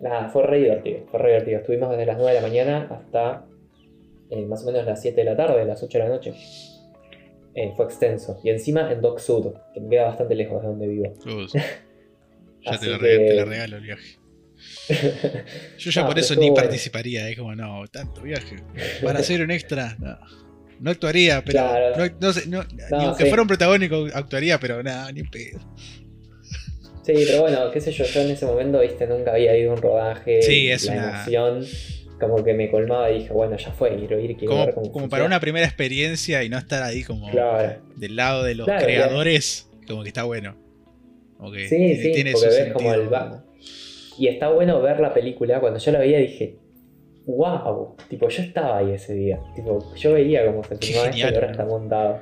[0.01, 0.99] nada, fue re divertido.
[1.11, 1.59] Fue re divertido.
[1.59, 3.45] Estuvimos desde las 9 de la mañana hasta
[4.31, 6.33] eh, más o menos las 7 de la tarde, las 8 de la noche.
[7.55, 8.39] Eh, fue extenso.
[8.43, 11.13] Y encima en Dock Sud, que me queda bastante lejos de donde vivo.
[11.25, 11.53] Uf.
[12.61, 14.18] Ya te lo, que- te lo regalo el viaje.
[15.77, 16.55] Yo ya No, por eso ni bueno.
[16.55, 18.57] participaría, es como, no, tanto viaje.
[19.03, 20.17] Para hacer un extra, no.
[20.79, 21.59] No actuaría, pero.
[21.59, 21.95] Claro.
[22.19, 22.63] No, no
[22.97, 23.29] ni aunque sí.
[23.29, 25.59] fuera un protagónico actuaría, pero nada, ni pedo.
[27.05, 29.75] Sí, pero bueno, qué sé yo, yo en ese momento, viste, nunca había ido a
[29.75, 30.41] un rodaje.
[30.41, 31.65] Sí, es la una- emoción
[32.19, 34.91] como que me colmaba y dije, bueno, ya fue, quiero ir, quiero Como, ver cómo
[34.91, 37.81] como para una primera experiencia y no estar ahí como Claro.
[37.95, 40.55] del lado de los Claro, creadores, como que está bueno.
[41.37, 43.07] Como que Sí, tiene, sí, tiene porque ves como el
[44.19, 46.57] Y está bueno ver la película, cuando yo la veía dije,
[47.25, 49.39] wow, tipo, yo estaba ahí ese día.
[49.55, 52.19] Tipo, yo veía cómo se filmaba esto y ahora está montado.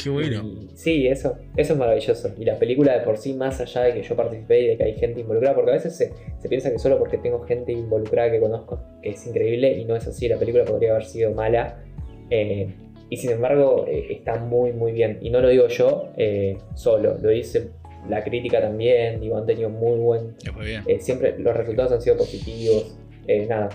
[0.00, 0.44] Qué bueno.
[0.44, 2.30] Y sí, eso, eso es maravilloso.
[2.38, 4.84] Y la película de por sí, más allá de que yo participé y de que
[4.84, 8.30] hay gente involucrada, porque a veces se, se piensa que solo porque tengo gente involucrada
[8.30, 11.82] que conozco, que es increíble, y no es así, la película podría haber sido mala.
[12.30, 12.72] eh,
[13.10, 15.18] y sin embargo, eh, está muy, muy bien.
[15.22, 17.70] Y no lo digo yo eh, solo, lo dice
[18.08, 20.34] la crítica también, digo, han tenido muy buen...
[20.60, 20.82] Bien.
[20.86, 22.96] eh, siempre los resultados han sido positivos.
[23.26, 23.68] eh, nada,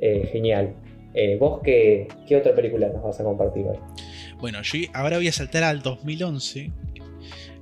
[0.00, 0.74] eh, genial.
[1.14, 3.76] Eh, ¿Vos qué, qué otra película nos vas a compartir hoy?
[4.40, 6.70] Bueno, yo ahora voy a saltar al 2011.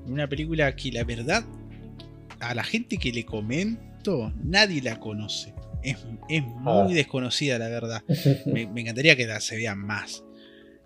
[0.06, 1.44] Una película que la verdad,
[2.40, 5.54] a la gente que le comento, nadie la conoce.
[5.82, 5.98] Es,
[6.28, 6.86] es muy Ah.
[6.92, 8.02] desconocida, la verdad.
[8.46, 10.24] Me, me encantaría que la se vea más.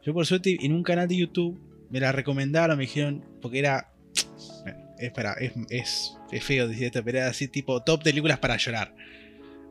[0.04, 1.58] Yo, por suerte, en un canal de YouTube
[1.90, 3.87] me la recomendaron, me dijeron, porque era.
[4.98, 8.94] Espera, es, es, es feo decir esto, pero era así tipo top películas para llorar.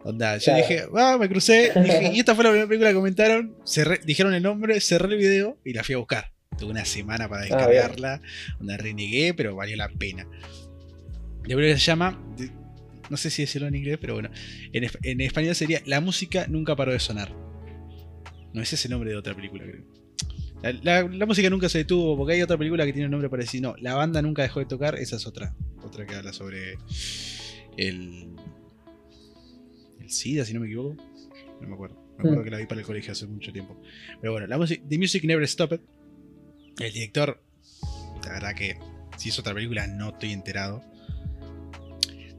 [0.03, 3.55] Onda, yo dije, ah, me crucé, dije, y esta fue la primera película que comentaron,
[3.65, 6.31] cerré- dijeron el nombre, cerré el video y la fui a buscar.
[6.57, 8.21] Tuve una semana para Ah, descargarla,
[8.57, 10.25] donde renegué, pero valió la pena.
[11.43, 12.19] La película se llama,
[13.09, 14.29] no sé si decirlo en inglés, pero bueno,
[14.71, 17.33] en, en español sería La música nunca paró de sonar.
[18.53, 19.83] No, ese es el nombre de otra película, creo.
[20.61, 23.71] La, música nunca se detuvo porque hay otra película que tiene un nombre parecido.
[23.71, 25.55] No, la banda nunca dejó de tocar, esa es otra.
[25.83, 26.77] Otra que habla sobre
[27.77, 28.35] el.
[29.99, 30.95] El SIDA, si no me equivoco.
[31.61, 31.95] No me acuerdo.
[32.17, 32.43] Me acuerdo mm.
[32.43, 33.79] que la vi para el colegio hace mucho tiempo.
[34.19, 34.83] Pero bueno, la música.
[34.87, 35.81] The Music Never Stopped.
[36.79, 37.41] El director.
[38.23, 38.77] La verdad que
[39.17, 40.83] si es otra película no estoy enterado.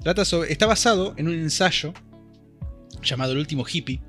[0.02, 1.92] Trata sobre, está basado en un ensayo
[3.02, 4.00] llamado El último hippie,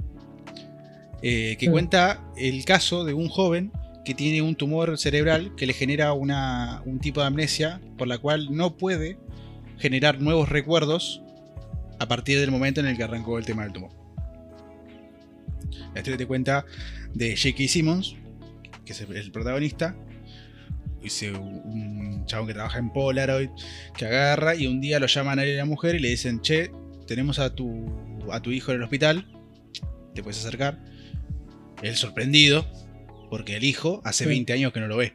[1.21, 1.71] eh, que mm.
[1.71, 3.71] cuenta el caso de un joven
[4.05, 8.17] que tiene un tumor cerebral que le genera una, un tipo de amnesia por la
[8.17, 9.17] cual no puede
[9.77, 11.21] generar nuevos recuerdos
[11.99, 13.91] a partir del momento en el que arrancó el tema del tumor.
[15.93, 16.65] La historia te cuenta
[17.13, 17.67] de J.K.
[17.67, 18.15] Simmons,
[18.85, 19.95] que es el protagonista,
[21.33, 23.49] un chabón que trabaja en Polaroid,
[23.97, 26.09] que agarra y un día lo llaman a él y a la mujer y le
[26.09, 26.71] dicen, che,
[27.07, 27.85] tenemos a tu,
[28.31, 29.25] a tu hijo en el hospital,
[30.13, 30.79] te puedes acercar.
[31.81, 32.65] Él sorprendido,
[33.29, 35.13] porque el hijo hace 20 años que no lo ve.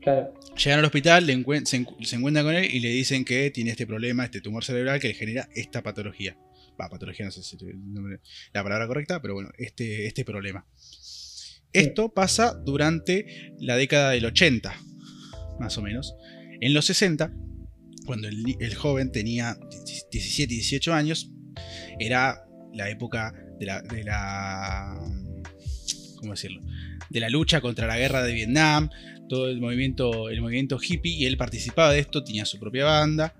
[0.00, 0.34] Claro.
[0.56, 1.26] Llegan al hospital,
[1.64, 5.08] se, encuentran con él y le dicen que tiene este problema, este tumor cerebral que
[5.08, 6.36] le genera esta patología.
[6.80, 7.62] Va, patología no sé si es
[8.52, 10.66] la palabra correcta, pero bueno, este, este problema.
[11.72, 14.74] Esto pasa durante la década del 80,
[15.58, 16.14] más o menos.
[16.60, 17.32] En los 60,
[18.06, 19.58] cuando el, joven tenía
[20.12, 21.30] 17 y 18 años,
[21.98, 25.00] era la época de la, de la.
[26.24, 26.62] ¿Cómo decirlo?
[27.10, 28.88] De la lucha contra la guerra de Vietnam,
[29.28, 33.34] todo el movimiento, el movimiento hippie, y él participaba de esto, tenía su propia banda,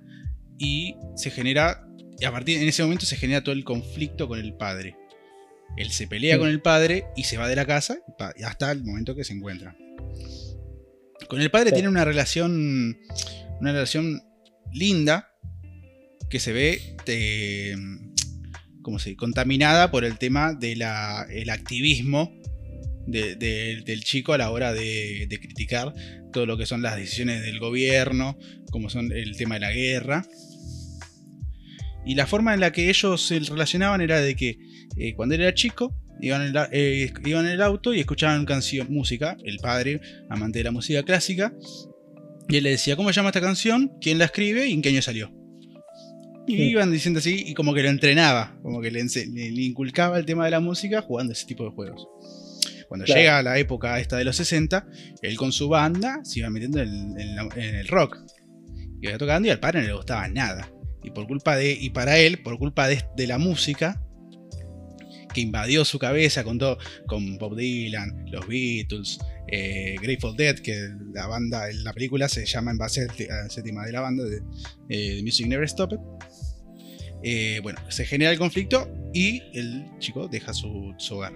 [0.59, 1.89] y se genera.
[2.21, 4.97] Y a partir en ese momento se genera todo el conflicto con el padre.
[5.79, 7.97] Él se pelea con el padre y se va de la casa
[8.45, 9.75] hasta el momento que se encuentra.
[11.27, 12.99] Con el padre tiene una relación.
[13.61, 14.23] Una relación
[14.75, 15.31] linda.
[16.29, 16.97] Que se ve.
[17.07, 17.77] Eh,
[18.83, 22.31] como se contaminada por el tema del activismo
[23.07, 25.95] del chico a la hora de, de, criticar
[26.33, 28.39] todo lo que son las decisiones del gobierno,
[28.71, 30.27] como son el tema de la guerra.
[32.07, 34.59] Y la forma en la que ellos se relacionaban era de que
[34.97, 38.89] eh, cuando él era chico, iban en, eh, iban en, el auto y escuchaban canción,
[38.91, 41.55] música, el padre, amante de la música clásica,
[42.49, 43.93] y él le decía, ¿cómo se llama esta canción?
[44.01, 44.67] ¿Quién la escribe?
[44.67, 45.33] ¿Y en qué año salió?
[46.47, 49.01] Y iban diciendo así, y como que lo entrenaba, como que le,
[49.63, 52.07] inculcaba el tema de la música jugando ese tipo de juegos.
[52.95, 54.87] Cuando llega la época esta de los 60,
[55.21, 57.19] él con su banda se iba metiendo en,
[57.57, 58.19] el rock.
[59.01, 60.71] Iba tocando y al padre no le gustaba nada.
[61.03, 64.01] Y por culpa de, y para él, por culpa de, de la música,
[65.35, 66.79] que invadió su cabeza con todo,
[67.09, 72.71] con Bob Dylan, los Beatles, eh, Grateful Dead, que la banda, la película se llama
[72.71, 74.41] en base a ese tema de la banda de,
[74.89, 75.99] eh, Music Never Stopped.
[77.25, 81.33] Eh, bueno, se genera el conflicto y el chico deja su, hogar.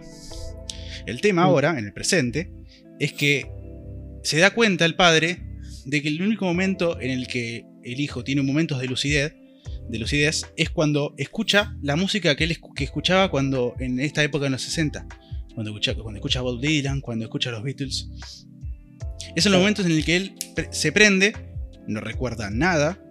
[1.09, 1.45] El tema mm.
[1.45, 2.51] ahora, en el presente,
[2.99, 3.51] es que
[4.23, 5.39] se da cuenta el padre
[5.85, 9.35] de que el único momento en el que el hijo tiene momentos de lucidez
[9.89, 14.47] de lucidez es cuando escucha la música que él que escuchaba cuando en esta época
[14.47, 15.07] en los 60.
[15.55, 18.09] Cuando escucha, cuando escucha Bob Dylan, cuando escucha los Beatles.
[19.35, 20.35] Esos son los momentos en los que él
[20.71, 21.35] se prende,
[21.87, 23.03] no recuerda nada,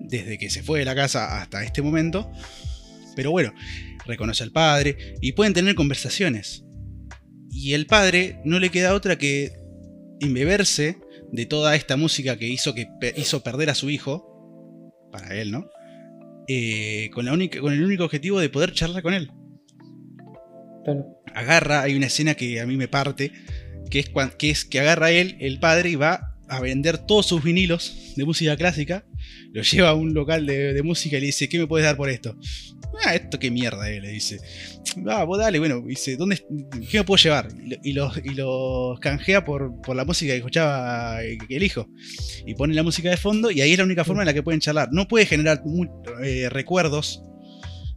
[0.00, 2.30] desde que se fue de la casa hasta este momento.
[3.16, 3.52] Pero bueno,
[4.06, 6.64] reconoce al padre y pueden tener conversaciones.
[7.50, 9.52] Y el padre no le queda otra que
[10.20, 10.98] embeberse
[11.32, 14.30] de toda esta música que hizo, que hizo perder a su hijo,
[15.10, 15.68] para él, ¿no?
[16.48, 19.30] Eh, con, la única, con el único objetivo de poder charlar con él.
[21.34, 23.32] Agarra, hay una escena que a mí me parte,
[23.90, 27.42] que es, que es que agarra él, el padre, y va a vender todos sus
[27.42, 29.04] vinilos de música clásica,
[29.52, 32.10] lo lleva a un local de, música y le dice, ¿qué me puedes dar por
[32.10, 32.36] esto?
[33.04, 34.38] Ah, esto qué mierda, eh, le dice.
[35.06, 36.36] Ah, vos dale, bueno, dice, ¿dónde,
[36.90, 37.48] ¿qué me puedo llevar?
[37.82, 41.88] Y los, y los canjea por, por la música que escuchaba el hijo.
[42.46, 44.42] Y pone la música de fondo y ahí es la única forma en la que
[44.42, 44.88] pueden charlar.
[44.92, 45.62] No puede generar
[46.22, 47.22] eh, recuerdos,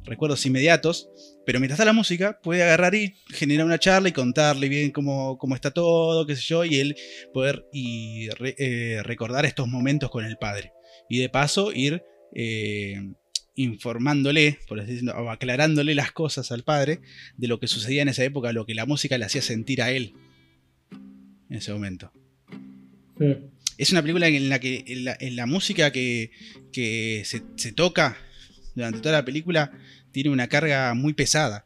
[0.04, 1.10] recuerdos inmediatos,
[1.46, 5.38] pero mientras está la música, puede agarrar y generar una charla y contarle bien cómo,
[5.38, 6.96] cómo está todo, qué sé yo, y él
[7.34, 10.72] poder y eh, recordar estos momentos con el padre.
[11.10, 12.04] Y de paso ir
[12.36, 13.02] eh,
[13.56, 17.02] informándole, por así decirlo, o aclarándole las cosas al padre
[17.38, 19.92] de lo que sucedía en esa época, lo que la música le hacía sentir a
[19.92, 20.14] él
[21.50, 22.12] en ese momento.
[23.78, 26.32] Es una película en la que en la, música que,
[26.72, 28.18] que se, se toca
[28.76, 29.72] durante toda la película
[30.12, 31.66] tiene una carga muy pesada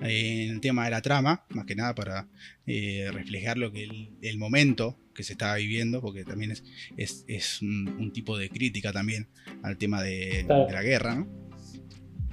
[0.00, 2.28] en el tema de la trama, más que nada para
[2.66, 3.88] eh, reflejar lo que
[4.22, 6.52] el, momento que se estaba viviendo, porque también
[6.96, 9.28] es, es, un, tipo de crítica también
[9.62, 11.28] al tema de, la guerra, ¿no?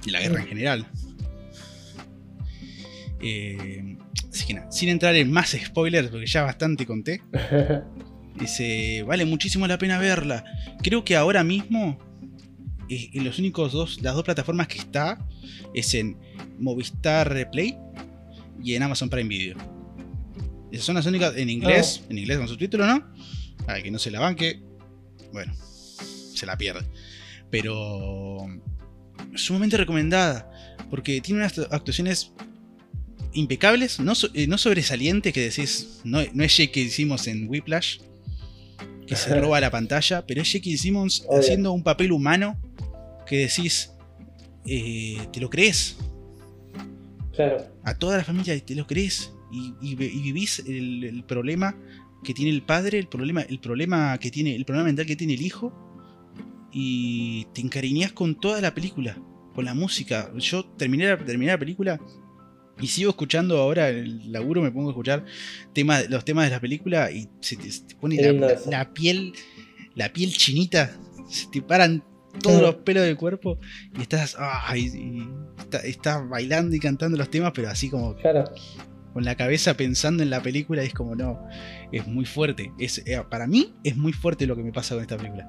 [0.04, 0.86] Y la guerra en general.
[3.22, 3.96] Eh,
[4.30, 7.22] así que nada, sin entrar en más spoilers, porque ya bastante conté.
[8.38, 10.44] Dice, vale muchísimo la pena verla.
[10.82, 11.98] Creo que ahora mismo,
[12.88, 15.18] eh, en los únicos dos, las dos plataformas que está,
[15.74, 16.16] es en
[16.58, 17.76] Movistar Replay
[18.62, 19.79] y en Amazon Prime Video.
[20.72, 23.12] Esas son las únicas en inglés, en inglés con subtítulo, ¿no?
[23.66, 24.62] Para que no se la banque,
[25.32, 25.52] bueno,
[26.34, 26.86] se la pierde.
[27.50, 28.46] Pero
[29.34, 30.50] sumamente recomendada,
[30.90, 32.32] porque tiene unas actuaciones
[33.32, 37.98] impecables, no, eh, no sobresalientes, que decís, no, no es Jake que hicimos en Whiplash,
[39.06, 42.60] que se roba la pantalla, pero es Jake Simmons haciendo un papel humano
[43.26, 43.90] que decís,
[44.66, 45.96] eh, ¿te lo crees?
[47.34, 47.66] Claro.
[47.82, 51.76] A toda la familia te lo crees y, vivís el, problema
[52.22, 55.34] que tiene el padre, el problema, el problema que tiene, el problema mental que tiene
[55.34, 55.72] el hijo,
[56.72, 59.16] y te encariñás con toda la película,
[59.54, 60.30] con la música.
[60.36, 62.00] Yo terminé, terminé la película
[62.80, 65.24] y sigo escuchando ahora el laburo, me pongo a escuchar
[65.72, 68.16] temas, los temas de la película y se te, pone
[68.66, 69.32] la, piel,
[69.94, 70.96] la piel chinita,
[71.28, 72.02] se te paran
[72.42, 73.58] todos los pelos del cuerpo
[73.98, 74.36] y estás,
[75.84, 78.16] estás bailando y cantando los temas, pero así como
[79.12, 81.46] con la cabeza pensando en la película y es como no,
[81.92, 82.72] es muy fuerte.
[82.78, 85.48] Es, eh, para mí es muy fuerte lo que me pasa con esta película.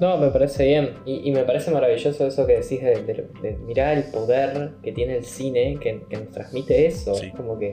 [0.00, 0.90] No, me parece bien.
[1.06, 5.78] Y, me parece maravilloso eso que decís de, mirar el poder que tiene el cine,
[5.80, 7.14] que, nos transmite eso.
[7.14, 7.72] Es como que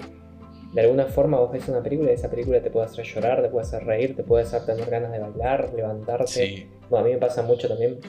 [0.74, 3.50] de alguna forma vos ves una película y esa película te puede hacer llorar, te
[3.50, 6.68] puede hacer reír, te puede hacer tener ganas de bailar, levantarte.
[6.90, 8.00] Bueno, a mí me pasa mucho también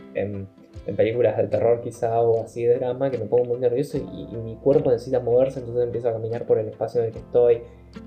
[0.87, 4.37] en, películas de terror quizá o así de drama que me pongo muy nervioso y,
[4.37, 7.63] mi cuerpo necesita moverse, entonces empiezo a caminar por el espacio en el que estoy.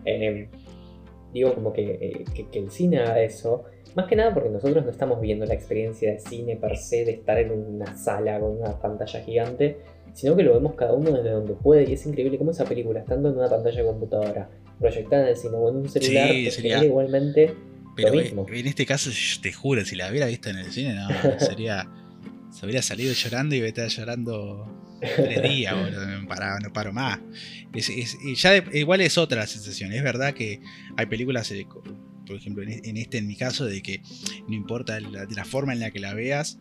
[0.05, 0.49] Eh,
[1.33, 3.65] digo como que, eh, que el cine haga eso
[3.97, 7.13] más que nada porque nosotros no estamos viendo la experiencia de cine per se, de
[7.13, 9.79] estar en una sala con una pantalla gigante,
[10.13, 12.99] sino que lo vemos cada uno desde donde puede y es increíble cómo esa película,
[12.99, 16.83] estando en una pantalla de computadora, proyectada en el cine o en un celular, sería...
[16.83, 17.55] igualmente
[17.95, 18.45] Pero lo mismo.
[18.47, 19.09] En este caso,
[19.41, 21.89] te juro, si la hubiera visto en el cine, no, sería...
[22.57, 27.19] se habría salido llorando y estar llorando tres días, no paro, más.
[28.35, 30.59] ya igual es otra sensación, es verdad que
[30.97, 31.67] hay películas eh,
[32.25, 34.01] por ejemplo, en este, en mi caso, de que
[34.47, 36.57] no importa la, de la forma en la que la veas,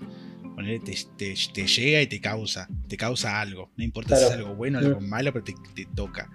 [1.17, 3.71] te, te, llega y te causa, te causa algo.
[3.77, 6.31] No importa si es algo bueno o algo malo, pero te, toca.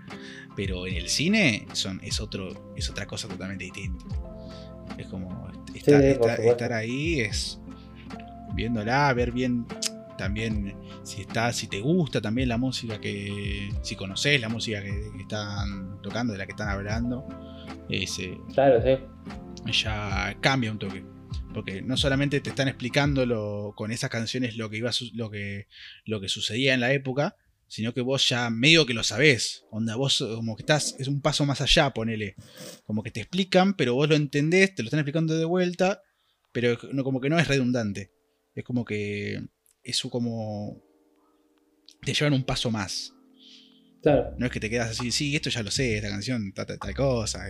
[0.56, 4.04] Pero en el cine son, es, otro, es otra cosa totalmente distinta.
[4.98, 7.61] Es como estar, ahí, es
[8.54, 9.66] viéndola, ver bien
[10.18, 15.10] también si está, si te gusta también la música que, si conoces la música que,
[15.16, 17.28] que están tocando, de la que están hablando
[17.90, 19.04] ese, claro, sí.
[19.84, 21.04] Ya cambia un toque.
[21.54, 25.68] Porque no solamente te están explicando con esas canciones lo que, iba, lo, que,
[26.06, 27.36] lo que sucedía en la época,
[27.68, 29.66] sino que vos ya medio que lo sabés.
[29.70, 32.36] Onda, vos como que estás, es un paso más allá, ponele.
[32.86, 36.02] Como que te explican, pero vos lo entendés, te lo están explicando de vuelta,
[36.54, 38.12] pero no, como que no es redundante.
[38.56, 39.42] Es como que
[39.84, 40.82] eso como
[42.02, 43.14] te llevan un paso más.
[44.04, 46.80] No es que te quedas así, sí, esto ya lo sé, esta canción trata de
[46.80, 47.46] tal cosa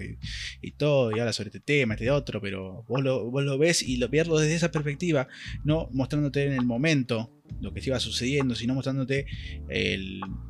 [0.62, 3.82] y, todo, y habla sobre este tema, este otro, pero vos lo, vos lo ves
[3.82, 5.30] y lo pierdo desde esa perspectiva,
[5.64, 9.26] no mostrándote en el momento lo que te iba sucediendo, sino mostrándote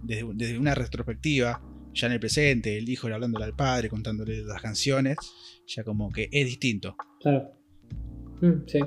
[0.03, 1.61] desde, una retrospectiva,
[1.93, 5.17] ya en el presente, el hijo hablándole al padre, contándole las canciones,
[5.67, 6.95] ya como que es distinto.
[7.19, 7.51] Claro.
[8.41, 8.79] Mm, sí.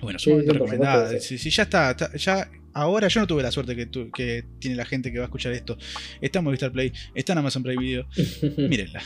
[0.00, 1.20] Bueno, sumamente recomendada.
[1.20, 5.18] Si, ya está, ya ahora yo no tuve la suerte que, tiene la gente que
[5.18, 5.76] va a escuchar esto.
[6.20, 8.06] Está en Movistar Play, está en Amazon Prime Video.
[8.56, 9.02] Mírenla.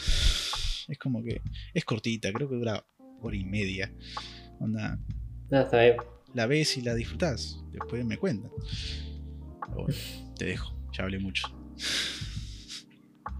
[0.88, 1.40] Es como que
[1.72, 2.85] es cortita, creo que dura
[3.20, 3.92] hora y media.
[4.61, 4.98] Onda.
[5.50, 5.96] está bien.
[6.35, 7.59] La ves y la disfrutás.
[7.72, 8.50] Después me cuentan.
[9.74, 9.94] Bueno,
[10.37, 11.48] te dejo, ya hablé mucho.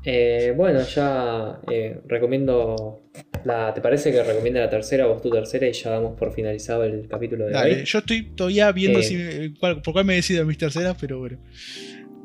[0.04, 2.98] Eh, bueno, ya eh, recomiendo.
[3.44, 6.84] La, ¿Te parece que recomienda la tercera, vos tu tercera y ya damos por finalizado
[6.84, 10.58] el capítulo de Dale, Yo estoy todavía viendo eh, si, por cuál me decido mis
[10.58, 11.38] terceras, pero bueno.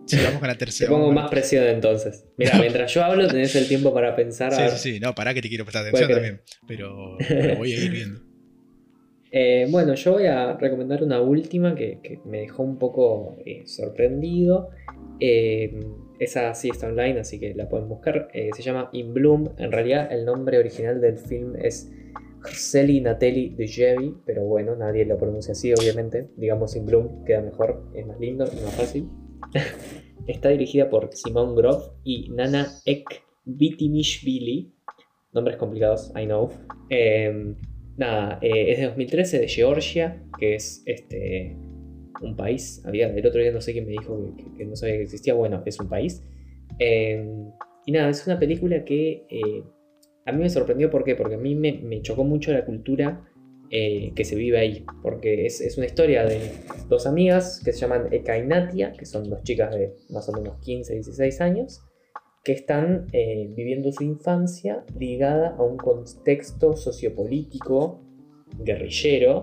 [0.06, 0.90] Sigamos con la tercera.
[0.90, 2.26] Te pongo más presión entonces.
[2.38, 4.54] Mira, mientras yo hablo tenés el tiempo para pensar.
[4.54, 5.00] Sí, sí, sí.
[5.00, 6.42] No, pará que te quiero prestar atención también.
[6.68, 7.18] Pero,
[7.58, 8.27] voy a ir viendo.
[9.70, 14.70] Bueno, yo voy a recomendar una última que, me dejó un poco sorprendido.
[15.20, 15.80] Eh,
[16.20, 18.30] esa sí está online, así que la pueden buscar.
[18.34, 19.50] Eh, se llama In Bloom.
[19.58, 21.92] En realidad, el nombre original del film es
[22.44, 26.30] Hrceli Natelli de Jevi, pero bueno, nadie lo pronuncia así, obviamente.
[26.38, 29.10] Digamos In Bloom, queda mejor, es más lindo y más fácil.
[30.28, 34.74] está dirigida por Simon Groff y Nana Ek Bitimishvili.
[35.34, 36.50] Nombres complicados, I know.
[37.98, 41.58] Nada, eh, es de 2013, de Georgia, que es este
[42.22, 42.82] un país.
[42.86, 45.34] Había, el otro día no sé quién me dijo que, no sabía que existía.
[45.34, 46.24] Bueno, es un país.
[46.80, 47.52] Em,
[47.86, 49.64] y nada, es una película que eh,
[50.26, 51.16] a mí me sorprendió, ¿por qué?
[51.16, 53.26] Porque a mí me, chocó mucho la cultura
[53.72, 54.86] eh, que se vive ahí.
[55.02, 56.52] Porque es, una historia de
[56.90, 60.34] dos amigas que se llaman Eka y Natia, que son dos chicas de más o
[60.34, 61.82] menos 15, 16 años,
[62.48, 68.00] que están eh, viviendo su infancia ligada a un contexto sociopolítico
[68.60, 69.42] guerrillero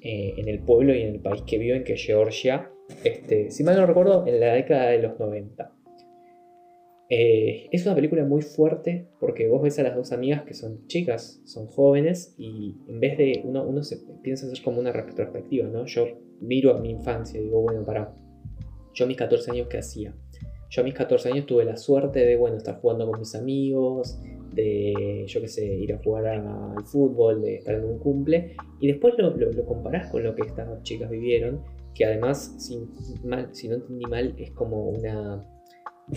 [0.00, 2.70] en el pueblo y en el país que viven, que es Georgia,
[3.02, 5.72] este, si mal no recuerdo, en la década de los 90.
[7.10, 10.86] Eh, es una película muy fuerte porque vos ves a las dos amigas que son
[10.86, 15.68] chicas, son jóvenes y en vez de uno, uno se piensa hacer como una retrospectiva,
[15.68, 15.86] ¿no?
[15.86, 16.06] Yo
[16.40, 18.14] miro a mi infancia y digo, bueno, para,
[18.94, 20.14] yo mis 14 años, ¿qué hacía?
[20.74, 24.18] Yo a mis 14 años tuve la suerte de, bueno, estar jugando con mis amigos,
[24.52, 28.88] de, yo qué sé, ir a jugar al fútbol, de estar en un cumple, y
[28.88, 31.62] después lo, lo comparás con lo que estas chicas vivieron,
[31.94, 32.88] que además, si,
[33.22, 35.48] mal, si no entendí mal, es como una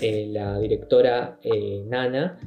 [0.01, 2.39] eh, la directora eh, Nana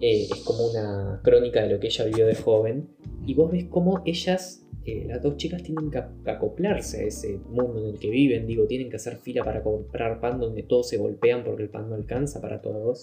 [0.00, 2.95] eh, es como una crónica de lo que ella vivió de joven.
[3.26, 4.66] Y vos ves cómo ellas,
[5.06, 5.98] las dos chicas, tienen que
[6.30, 8.46] acoplarse a ese mundo en el que viven.
[8.46, 11.88] Digo, tienen que hacer fila para comprar pan donde todos se golpean porque el pan
[11.88, 13.02] no alcanza para todos.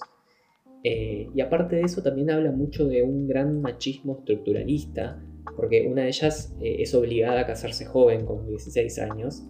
[0.84, 5.22] y aparte de eso, también habla mucho de un gran machismo estructuralista.
[5.58, 9.44] Porque una de ellas es obligada a casarse joven, con 16 años.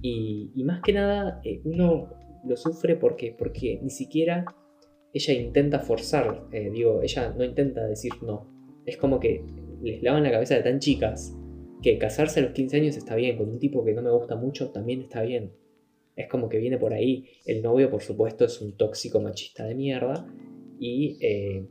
[0.00, 2.10] Y, más que nada, uno
[2.44, 4.44] lo sufre porque, porque ni siquiera
[5.14, 8.46] ella intenta forzar, eh, digo, ella no intenta decir no.
[8.84, 9.44] Es como que
[9.82, 11.36] les lavan la cabeza de tan chicas
[11.82, 14.36] que casarse a los 15 años está bien, con un tipo que no me gusta
[14.36, 15.52] mucho también está bien.
[16.16, 17.26] Es como que viene por ahí.
[17.44, 20.26] El novio, por supuesto, es un tóxico machista de mierda.
[20.78, 21.68] Y eh,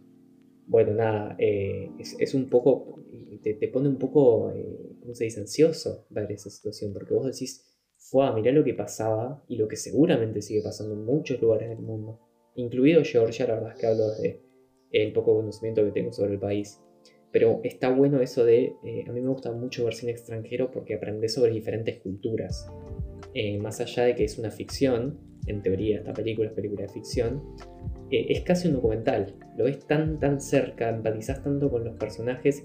[0.68, 2.99] bueno, nada, eh, es, un poco,
[3.41, 4.54] te, te, pone un poco,
[5.01, 7.74] ¿cómo se dice?, ansioso ver esa situación, porque vos decís,
[8.22, 11.80] a mirar lo que pasaba y lo que seguramente sigue pasando en muchos lugares del
[11.80, 12.20] mundo,
[12.56, 14.41] incluido Georgia, la verdad es que hablo de
[14.91, 16.80] el poco conocimiento que tengo sobre el país.
[17.34, 20.93] Pero está bueno eso de, eh, a mí me gusta mucho ver cine extranjero porque
[20.93, 22.71] aprendes sobre diferentes culturas.
[23.34, 26.89] Eh, más allá de que es una ficción, en teoría esta película es película de
[26.89, 27.41] ficción,
[28.11, 29.36] eh, es casi un documental.
[29.57, 32.63] Lo ves tan tan cerca, empatizas tanto con los personajes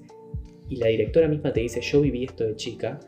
[0.68, 3.00] y la directora misma te dice yo viví esto de chica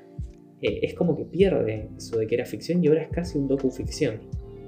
[0.62, 4.20] es como que pierde eso de que era ficción y ahora es casi un docu-ficción.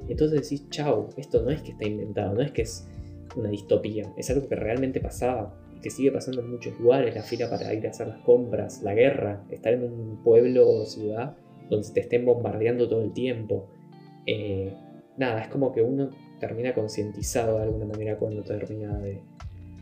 [0.09, 2.88] Entonces decís, chau, esto no es que está inventado, no es que es
[3.36, 7.51] una distopía, es algo que realmente pasaba que sigue pasando en muchos lugares, la fila
[7.51, 11.37] para ir a hacer las compras, la guerra, estar en un pueblo o ciudad
[11.68, 13.68] donde te estén bombardeando todo el tiempo.
[14.26, 14.72] Eh,
[15.16, 19.20] nada, es como que uno termina concientizado de alguna manera cuando termina de,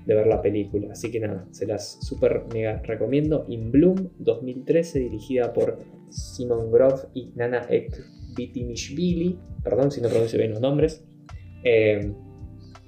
[0.07, 0.92] ver la película.
[0.92, 3.44] Así que nada, se las super mega recomiendo.
[3.48, 5.78] In Bloom 2013, dirigida por
[6.09, 9.38] Simon Groff y Nana Ekbitimishvili.
[9.62, 11.05] Perdón si no pronuncio bien los nombres.
[11.62, 12.12] Eh,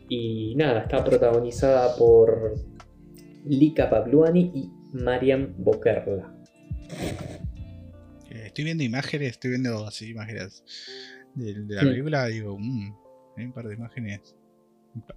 [0.08, 2.54] y nada, está protagonizada por
[3.44, 6.34] Lika Pabluani y Mariam Bokerla.
[8.30, 10.64] Eh, estoy viendo imágenes, estoy viendo así imágenes
[11.34, 12.94] de, la película, digo, mmm,
[13.36, 14.36] hay un par de imágenes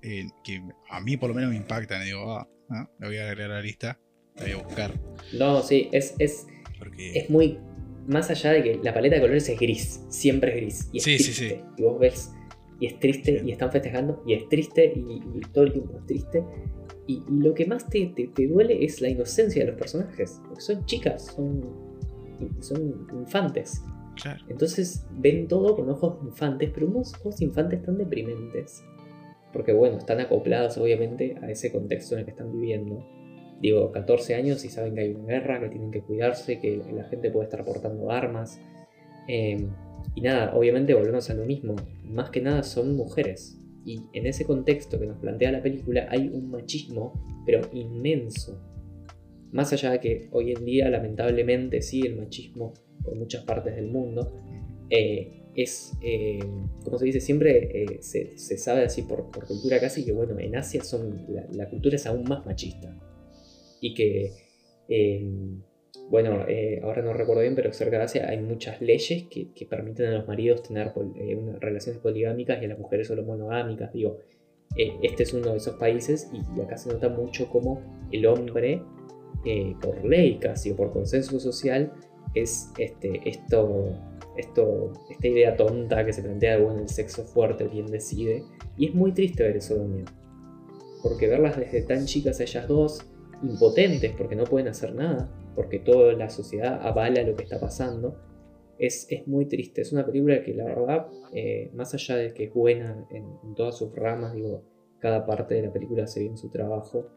[0.02, 2.02] eh, que a mí por lo menos me impactan.
[2.04, 4.00] Y digo, ah, ah, la voy a agregar a la lista,
[4.36, 4.92] la voy a buscar.
[5.34, 6.48] No, sí, es, es,
[6.98, 7.60] es muy.
[8.08, 10.90] Más allá de que la paleta de colores es gris, siempre es gris.
[10.94, 11.34] Y es sí, triste.
[11.34, 11.62] Sí, sí.
[11.78, 12.32] Y vos ves,
[12.80, 16.44] y es triste, y están festejando, y es triste, y, todo el tiempo es triste.
[17.08, 20.41] Y, lo que más te, te, duele es la inocencia de los personajes.
[20.47, 21.62] Porque son chicas, son,
[22.62, 23.84] son infantes.
[24.22, 24.43] Claro.
[24.47, 28.84] Entonces ven todo con ojos infantes, pero unos ojos infantes tan deprimentes
[29.56, 33.08] porque bueno, están acoplados obviamente a ese contexto en el que están viviendo.
[33.62, 37.06] Digo, 14 años y saben que hay una guerra, que tienen que cuidarse, que la
[37.06, 38.60] gente puede estar portando armas.
[39.30, 39.70] Em,
[40.14, 43.58] y nada, obviamente volvemos a lo mismo, más que nada son mujeres.
[43.86, 47.14] Y en ese contexto que nos plantea la película hay un machismo,
[47.46, 48.60] pero inmenso.
[49.52, 52.74] Más allá de que hoy en día lamentablemente sí el machismo
[53.04, 54.34] por muchas partes del mundo,
[54.90, 56.40] eh, es, eh,
[56.84, 60.84] como se dice, siempre eh, se, sabe así por, cultura casi que, bueno, en Asia
[60.84, 63.00] son, la, cultura es aún más machista.
[63.80, 64.32] Y que,
[64.90, 65.62] em,
[66.10, 70.08] bueno, eh, ahora no recuerdo bien, pero cerca de Asia hay muchas leyes que, permiten
[70.08, 70.91] a los maridos tener
[71.60, 73.91] relaciones poligámicas y a las mujeres solo monogámicas.
[73.91, 74.20] Digo,
[74.76, 77.82] este es uno de esos países y, acá se nota mucho como
[78.12, 78.82] el hombre,
[79.82, 81.91] por ley casi o por consenso social,
[82.34, 83.95] es este, esto
[84.38, 88.43] esto, esta idea tonta que se plantea de, bueno, el sexo fuerte, quien decide.
[88.78, 90.06] Y es muy triste ver eso también.
[91.01, 93.06] Porque verlas desde tan chicas ellas dos,
[93.43, 98.22] impotentes porque no pueden hacer nada, porque toda la sociedad avala lo que está pasando,
[98.78, 99.82] Es, es muy triste.
[99.82, 103.78] Es una película que la verdad, eh, más allá de que es buena en, todas
[103.78, 104.64] sus ramas, digo,
[104.99, 107.10] cada parte de la película hace bien su trabajo,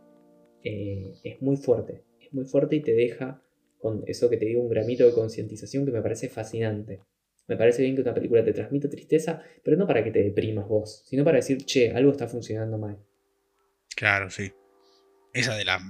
[0.62, 2.04] eh, es muy fuerte.
[2.20, 3.42] Es muy fuerte y te deja
[3.78, 7.00] con eso que te digo, un gramito de concientización que me parece fascinante.
[7.48, 10.68] Me parece bien que una película te transmita tristeza, pero no para que te deprimas
[10.68, 12.98] vos, sino para decir, che, algo está funcionando mal.
[13.96, 14.52] Claro, sí.
[15.32, 15.80] Esa de la,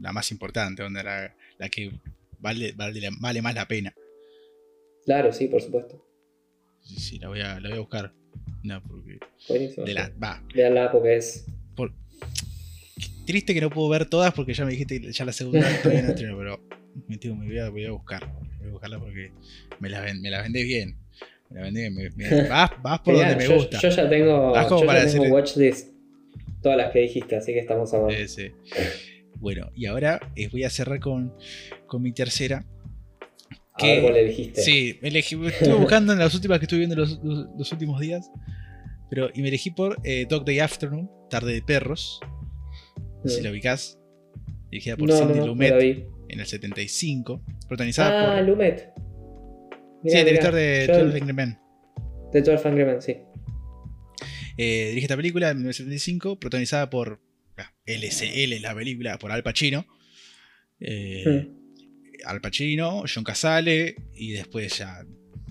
[0.00, 1.90] la más importante, donde la, la que
[2.38, 3.92] vale, vale, vale, más la pena.
[5.04, 6.04] Claro, sí, por supuesto.
[6.80, 8.12] Sí, sí, la voy a, la voy a buscar.
[8.62, 9.18] No, porque.
[9.48, 9.86] Buenísimo.
[9.86, 10.42] De la, va.
[10.54, 11.46] Véanla porque es.
[11.74, 11.92] Por,
[13.26, 16.02] triste que no puedo ver todas porque ya me dijiste que ya la segunda todavía
[16.02, 16.62] no estreno, pero
[17.08, 18.32] me, tengo, me voy, a, voy a buscar.
[18.58, 19.32] Voy a buscarla porque
[19.80, 20.96] me la, me la vendés bien.
[21.50, 22.12] Me la vendés bien.
[22.16, 23.80] Me, me, vas, vas por donde me yo, gusta.
[23.80, 25.95] Yo ya tengo, Vas como yo para ya tengo decirle- watchlist.
[26.62, 28.14] Todas las que dijiste, así que estamos hablando.
[28.14, 28.50] Eh, sí.
[29.36, 31.34] Bueno, y ahora eh, voy a cerrar con,
[31.86, 32.64] con mi tercera.
[33.78, 34.62] A ver que- cuál elegiste.
[34.62, 38.00] Sí, me elegí, estuve buscando en las últimas que estuve viendo los, los- los últimos
[38.00, 38.30] días.
[39.10, 42.18] Pero, y me elegí por eh, Dog Day Afternoon, Tarde de Perros.
[43.22, 43.44] No si Mm.
[43.44, 43.98] la ubicás.
[44.70, 47.40] Dirigida por No, Cindy no, Lumet en el 75.
[47.68, 48.48] Protagonizada Ah, por.
[48.48, 48.92] Lumet.
[50.04, 51.58] sí, el director mirá, de yo- 12 Angry Men.
[52.32, 53.16] De 12 Angry Men, sí.
[54.56, 57.20] Eh, dirige esta película en 1975, protagonizada por
[57.58, 59.86] ah, LSL, la película, por Al Pacino.
[60.80, 61.48] Eh.
[62.24, 65.04] Al Pacino, John Casale y después ya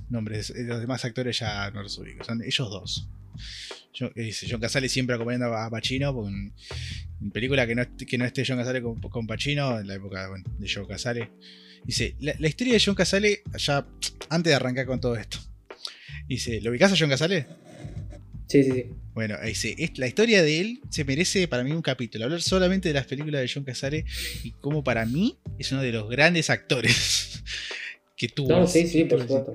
[0.10, 3.10] nombres, eh, los demás actores ya no los ubico, son ellos dos.
[3.98, 6.54] John Casale siempre acompañando a Pacino, porque en,
[7.22, 10.28] en película que no, que no esté John Casale con, con Pacino, en la época
[10.28, 11.32] bueno, de John Casale.
[11.84, 13.88] Dice, la, la historia de John Casale, ya
[14.30, 15.38] antes de arrancar con todo esto.
[16.28, 17.48] Dice, ¿lo ubicás a John Casale?
[18.48, 18.86] Sí, sí, sí.
[19.14, 22.26] Bueno, ahí dice, es- la historia de él se merece para mí un capítulo.
[22.26, 24.06] Hablar solamente de las películas de John Casale
[24.44, 27.44] y cómo para mí es uno de los grandes actores
[28.18, 28.50] que tuvo.
[28.50, 29.54] No, sí, sí, por supuesto.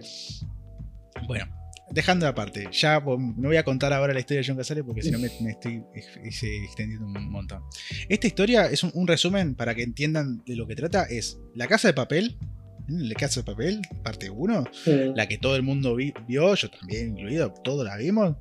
[1.27, 1.47] Bueno,
[1.91, 5.11] dejando aparte, ya no voy a contar ahora la historia de John Casale porque si
[5.11, 7.63] no me, me estoy ex- extendiendo un montón.
[8.09, 11.05] Esta historia es un, un resumen para que entiendan de lo que trata.
[11.05, 12.45] Es La Casa de Papel, ¿eh?
[12.89, 16.71] La Casa de Papel, parte 1, Mm, la que todo el mundo vi- vio, yo
[16.71, 18.37] también incluido, todos la vimos.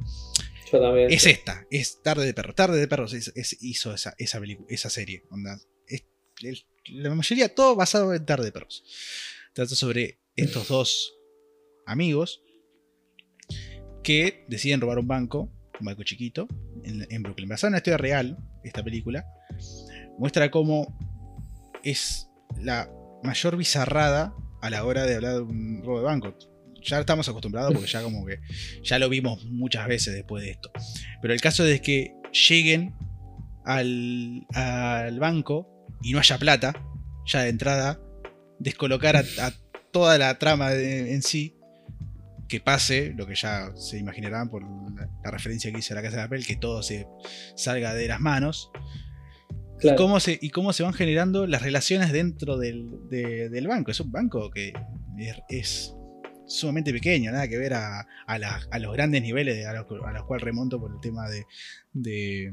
[0.71, 1.11] Yo también.
[1.11, 2.55] Es esta, es Tarde de Perros.
[2.55, 5.23] Tarde de Perros es- es- hizo esa, esa, serie.
[5.31, 5.59] onda.
[5.87, 6.05] Es-
[6.43, 8.83] el- la mayoría, todo basado en Tarde de Perros.
[9.53, 11.13] Trata sobre estos dos
[11.85, 12.41] amigos
[14.03, 16.47] que deciden robar un banco, un banco chiquito,
[16.83, 17.49] en, en Brooklyn.
[17.49, 19.25] Basado en una historia real, esta película,
[20.17, 20.97] muestra cómo
[21.83, 22.27] es
[22.61, 22.91] la
[23.23, 26.35] mayor bizarrada a la hora de hablar de un robo de banco.
[26.83, 28.39] Ya estamos acostumbrados porque ya como que
[28.83, 30.71] ya lo vimos muchas veces después de esto.
[31.21, 32.13] Pero el caso es que
[32.49, 32.93] lleguen
[33.65, 35.67] al, al banco
[36.01, 36.73] y no haya plata,
[37.25, 37.99] ya de entrada,
[38.59, 39.53] descolocar a, a
[39.91, 41.55] toda la trama de- en sí,
[42.47, 46.01] que pase, lo que ya se imaginarán por la, la referencia que hice a la
[46.01, 47.05] casa de papel, que todo se
[47.55, 48.71] salga de las manos,
[49.79, 49.95] Claro.
[49.95, 53.91] y, cómo se, y cómo se van generando las relaciones dentro del, de- del banco.
[53.91, 54.73] Es un banco que
[55.17, 55.95] es, es
[56.49, 60.11] sumamente pequeño, nada que ver a, a la- a los grandes niveles a los, a
[60.11, 61.45] los cuales remonto por el tema de,
[61.93, 62.51] de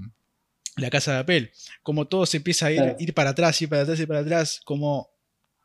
[0.77, 1.51] la casa de papel.
[1.83, 2.97] Como todo se empieza a ir, Claro.
[2.99, 5.09] ir para atrás, ir para atrás, ir para atrás, como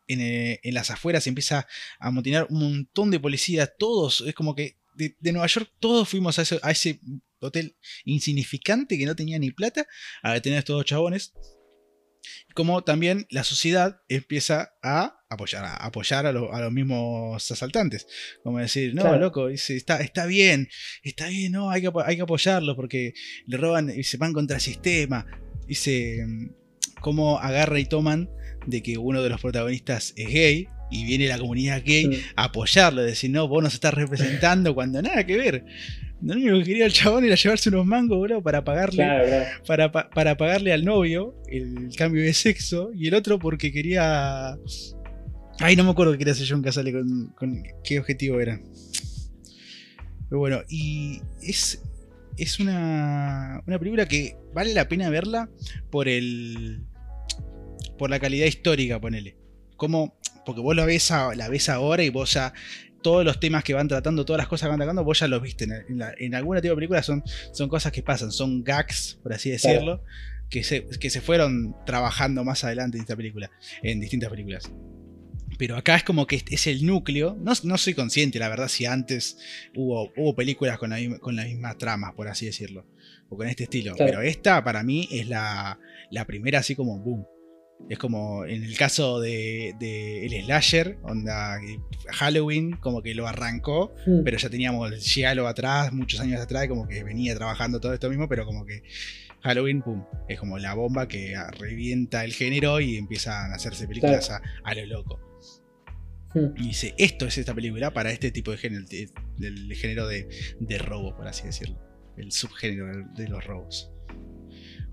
[0.08, 1.68] en, eh, en las afueras se empieza
[2.00, 6.08] a amotinar un montón de policías, todos, es como que de, de Nueva York todos
[6.08, 7.00] fuimos a ese, a ese
[7.40, 7.76] hotel
[8.06, 9.86] insignificante que no tenía ni plata
[10.22, 11.34] a detener a estos dos chabones.
[12.54, 18.06] Como también la sociedad empieza a apoyar a, apoyar a, lo- a los mismos asaltantes.
[18.44, 19.20] Como decir, no, Claro.
[19.20, 20.68] loco, dice, está, está bien,
[21.04, 23.14] está bien, no, hay que, hay que apoyarlos porque
[23.48, 25.26] le roban y se van contra el sistema.
[25.68, 26.20] Dice,
[27.00, 28.30] cómo agarra y toman
[28.68, 32.44] de que uno de los protagonistas es gay y viene la comunidad gay Mm, a
[32.46, 35.66] apoyarlo, decir, no, vos nos estás representando cuando nada que ver.
[36.22, 39.46] Lo único que quería el chabón era llevarse unos mangos, bro, para pagarle, Claro, claro.
[39.66, 44.56] para, pa- para pagarle al novio el cambio de sexo, y el otro porque quería.
[45.60, 48.60] Ay, no me acuerdo qué quería hacer John Casale con, con qué objetivo era.
[50.30, 51.82] Pero bueno, y es.
[52.38, 55.50] Es una, una película que vale la pena verla
[55.90, 56.84] por el.
[57.98, 59.36] por la calidad histórica, ponele.
[59.76, 60.18] Como.
[60.46, 62.54] Porque vos la ves, a- la ves ahora y vos ya.
[63.02, 65.42] Todos los temas que van tratando, todas las cosas que van tratando, vos ya los
[65.42, 65.64] viste.
[65.66, 69.20] En, en la- en alguna tipo de película son, son cosas que pasan, son gags,
[69.24, 70.04] por así decirlo,
[70.50, 73.50] que, se, que se fueron trabajando más adelante en esta película,
[73.84, 74.72] en distintas películas.
[75.58, 77.38] Pero acá es como que es- es el núcleo.
[77.40, 79.38] No, no soy consciente, la verdad, si antes
[79.76, 82.86] hubo, hubo películas con la, misma- con la misma trama, por así decirlo.
[83.30, 83.96] O con este estilo.
[83.96, 84.12] Claro.
[84.12, 85.80] Pero esta, para mí, es la,
[86.10, 87.26] la primera así como boom.
[87.90, 91.60] Es como en el caso de, de el slasher, onda
[92.14, 94.24] Halloween, como que lo arrancó, Hmm.
[94.24, 98.10] pero ya teníamos el Giallo atrás, muchos años atrás, como que venía trabajando todo esto
[98.10, 98.84] mismo, pero como que
[99.42, 104.30] Halloween, pum, es como la bomba que revienta el género y empiezan a hacerse películas
[104.30, 105.20] a, a lo loco.
[106.34, 106.54] Hmm.
[106.58, 110.30] Y dice, esto es esta película para este tipo de género, de- del género de,
[110.62, 111.78] de robo, por así decirlo.
[112.16, 113.91] El subgénero de los robos.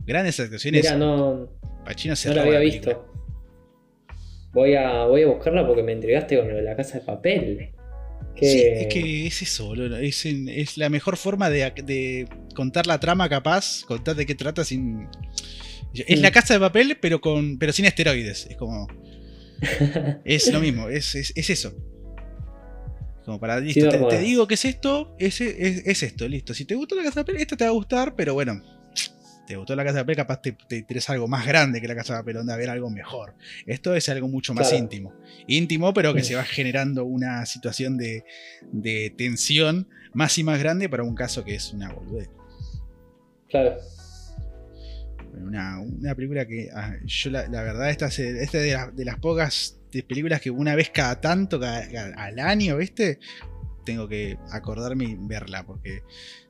[0.08, 0.82] Grandes actuaciones.
[0.84, 1.48] Mira, no,
[1.84, 3.12] Pacino se no la había visto.
[4.52, 7.72] Voy a, voy a buscarla porque me intrigaste con lo de la casa de papel.
[8.34, 9.96] Que- Sí, es que es eso, boludo.
[9.98, 14.64] Es, es la mejor forma de, de contar la trama capaz, contar de qué trata
[14.64, 15.08] sin.
[15.94, 16.22] Es Mm.
[16.22, 17.58] la casa de papel, pero con.
[17.58, 18.46] pero sin esteroides.
[18.50, 18.86] Es como.
[20.24, 21.74] Es lo mismo, es, es, es eso.
[23.24, 23.60] Como para.
[23.60, 26.54] Listo, te, digo que es esto, es, es, es esto, listo.
[26.54, 28.62] Si te gustó la casa de papel, esta te va a gustar, pero bueno.
[29.48, 31.94] Te gustó la casa de papel, capaz te, te interesa algo más grande que la
[31.94, 33.34] casa de papel, donde a ver algo mejor.
[33.66, 34.84] Esto es algo mucho más Claro.
[34.84, 35.14] íntimo.
[35.46, 38.24] Íntimo, pero que se va generando una situación de,
[38.72, 42.28] de tensión más y más grande para un caso que es una boludez.
[43.48, 43.76] Claro.
[45.40, 48.94] Una, una película que ah, yo la, la verdad esta, es- esta es de, las-
[48.94, 53.18] de las pocas de películas que una vez cada tanto, cada- cada- al año, ¿viste?
[53.86, 56.02] Tengo que acordarme y verla porque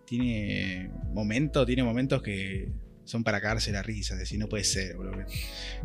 [0.04, 2.68] tiene momentos, tiene momentos que
[3.08, 5.24] son para cagarse la risa, es decir, no puede ser, boludo, que,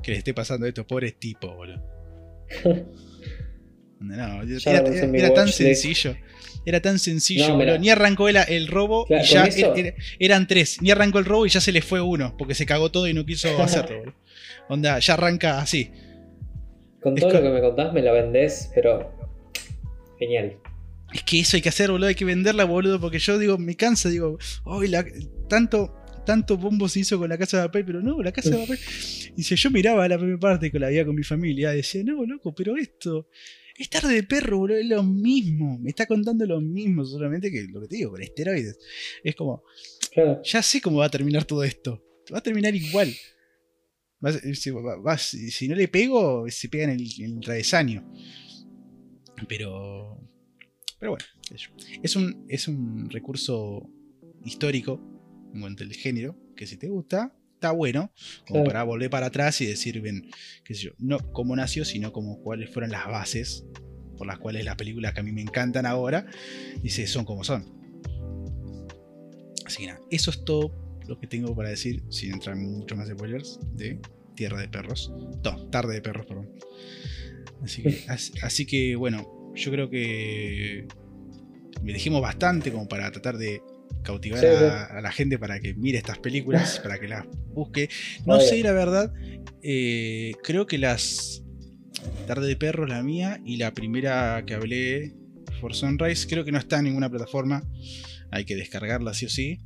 [0.01, 1.81] que le esté pasando a estos pobres tipos, boludo.
[3.99, 6.13] No, era, mi era tan sencillo.
[6.65, 7.79] Era tan sencillo, No, boludo.
[7.79, 10.81] Ni arrancó el, el robo Claro, y ya er- er- eran tres.
[10.81, 13.13] Ni arrancó el robo y ya se le fue uno, porque se cagó todo y
[13.13, 14.15] no quiso hacerlo, boludo.
[14.67, 15.89] Onda, ya arranca así.
[17.01, 19.09] Con Es todo lo que me contás me la vendés, pero.
[20.19, 20.57] Genial.
[21.13, 23.75] Es que eso hay que hacer, boludo, hay que venderla, boludo, porque yo digo, me
[23.77, 25.05] cansa, digo, "Ay, la-
[25.47, 25.95] tanto,
[26.25, 28.79] tanto bombo se hizo con la casa de papel, pero no, la casa de papel.
[29.35, 32.25] Y si yo miraba la primera parte que la veía con mi familia, decía, no,
[32.25, 33.27] loco, pero esto.
[33.75, 35.79] Es tarde de perro, boludo, es lo mismo.
[35.79, 38.77] Me está contando lo mismo, solamente que lo que te digo, con esteroides.
[39.23, 39.63] Es como,
[40.11, 40.41] Claro.
[40.43, 42.03] ya sé cómo va a terminar todo esto.
[42.31, 43.11] Va a terminar igual.
[44.21, 48.09] A- si, no le pego, se pega en el, en el travesaño.
[49.47, 50.19] Pero.
[50.99, 51.25] Pero bueno,
[52.01, 53.89] es un, es un recurso
[54.45, 55.01] histórico
[55.53, 58.11] en cuanto al género, que si te gusta, está bueno,
[58.47, 58.65] como Claro.
[58.65, 60.29] para volver para atrás y decir, bien,
[60.65, 63.65] qué sé yo, no cómo nació, sino como cuáles fueron las bases
[64.17, 66.25] por las cuales las películas que a mí me encantan ahora,
[66.81, 67.65] dice, son como son.
[69.65, 70.71] Así que nada, eso es todo
[71.07, 73.99] lo que tengo para decir, sin entrar en mucho más spoilers, de
[74.35, 75.11] Tierra de Perros.
[75.43, 76.49] No, Tarde de Perros, perdón.
[77.61, 80.87] Así que, as- así que bueno, yo creo que
[81.81, 83.61] me dijimos bastante como para tratar de
[84.03, 84.63] cautivar Sí, sí.
[84.63, 87.89] a, a la gente para que mire estas películas, para que las busque.
[88.25, 89.13] No sé, la verdad,
[89.61, 91.43] eh, creo que las
[92.27, 95.13] Tarde de Perros, la mía, y la primera que hablé,
[95.59, 97.63] For Sunrise, creo que no está en ninguna plataforma.
[98.31, 99.59] Hay que descargarla sí o sí,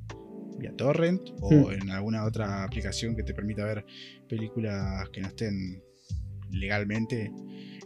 [0.60, 1.74] vía Torrent o Hmm.
[1.74, 3.86] en alguna otra aplicación que te permita ver
[4.28, 5.82] películas que no estén
[6.52, 7.34] legalmente en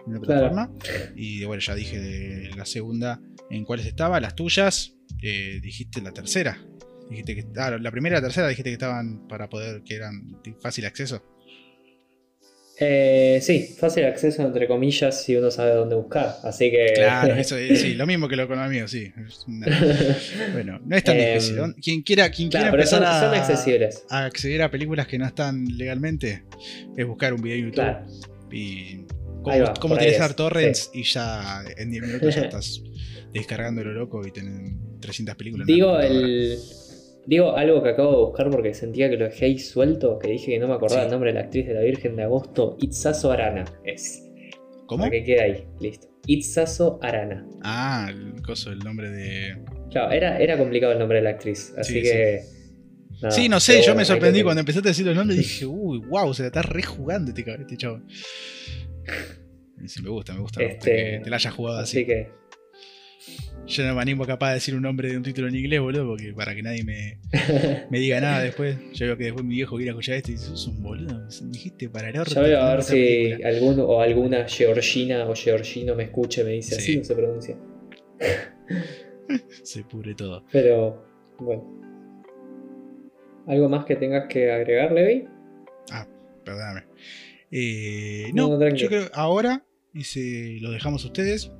[0.06, 0.50] una Claro.
[0.52, 0.72] plataforma.
[1.16, 6.12] Y bueno, ya dije de la segunda en cuáles estaba, las tuyas, eh, dijiste la
[6.12, 6.58] tercera.
[7.10, 10.38] Dijiste que ah, la primera y la tercera dijiste que estaban para poder, que eran
[10.62, 11.22] fácil acceso.
[12.84, 16.38] Eh, sí, fácil acceso entre comillas si uno sabe dónde buscar.
[16.44, 16.94] Así que.
[16.96, 19.12] Claro, eso es, sí, lo mismo que lo económico, sí.
[19.48, 19.68] Una-
[20.54, 21.58] bueno, no es tan Em, difícil.
[21.58, 21.74] ¿no?
[21.76, 24.04] Quien quiera, quien quiera claro, empezar son accesibles.
[24.10, 26.46] a acceder a películas que no están legalmente,
[26.98, 28.06] es buscar un video en YouTube Claro.
[28.52, 29.06] y
[29.44, 32.82] cómo, va, utilizar torrents y ya en 10 minutos ya estás
[33.32, 34.72] descargando lo loco y tenés
[35.02, 35.68] 300 películas.
[35.68, 36.58] Digo el.
[37.28, 40.48] Digo algo que acabo de buscar porque sentía que lo dejé ahí suelto, que dije
[40.54, 41.06] que no me acordaba Sí.
[41.06, 43.64] el nombre de la actriz de la Virgen de Agosto, Itzazo Arana.
[43.86, 44.24] Es.
[44.88, 45.04] ¿Cómo?
[45.04, 46.08] Para que quede ahí, listo.
[46.26, 47.46] Itzazo Arana.
[47.64, 49.56] Ah, el coso, el nombre de.
[49.92, 52.42] Claro, era, era complicado el nombre de la actriz, así Sí, que.
[53.30, 55.66] sí, no sé, yo bueno, me sorprendí cuando empezaste a decir los nombres y dije,
[55.68, 58.02] uy, wow, se la está rejugando este, este chavo.
[59.88, 61.98] Sí, me gusta, me gusta, me gusta Este, que te la hayas jugado así.
[61.98, 62.30] Así que.
[63.68, 66.08] Yo no me animo capaz de decir un nombre de un título en inglés, boludo,
[66.08, 67.20] porque para que nadie me,
[67.90, 68.78] me diga nada después.
[68.94, 71.52] Yo veo que después mi viejo a escuchar esto y dice, sos un boludo, me
[71.52, 72.34] dijiste para el orto.
[72.36, 73.50] Ya veo a ver si película".
[73.50, 76.82] algún o alguna georgina o georgino me escucha y me dice Sí.
[76.82, 77.58] así no se pronuncia.
[79.64, 80.44] Se pudre todo.
[80.52, 81.06] Pero,
[81.40, 81.82] bueno.
[83.48, 85.26] ¿Algo más que tengas que agregar, Levi?
[86.44, 86.84] Perdóname.
[87.52, 89.64] Eh, No, no, yo creo que ahora,
[89.94, 91.52] y si lo dejamos a ustedes,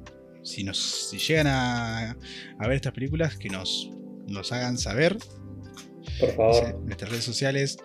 [0.44, 0.78] si, nos,
[1.10, 3.90] si llegan a, a ver estas películas, que nos,
[4.28, 5.18] nos hagan saber
[6.20, 6.66] Por favor.
[6.70, 7.78] en nuestras redes sociales,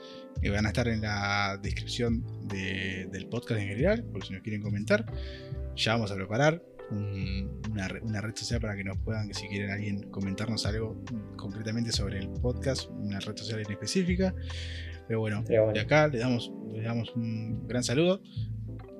[0.42, 4.42] que van a estar en la descripción de- del podcast en general, por si nos
[4.42, 5.07] quieren comentar.
[5.76, 9.48] Ya vamos a preparar un- una, re- una red social para que nos puedan, si
[9.48, 11.02] quieren alguien comentarnos algo
[11.36, 14.34] concretamente sobre el podcast, una red social en específica.
[15.09, 18.20] Pero bueno, de acá les damos, les damos un gran saludo.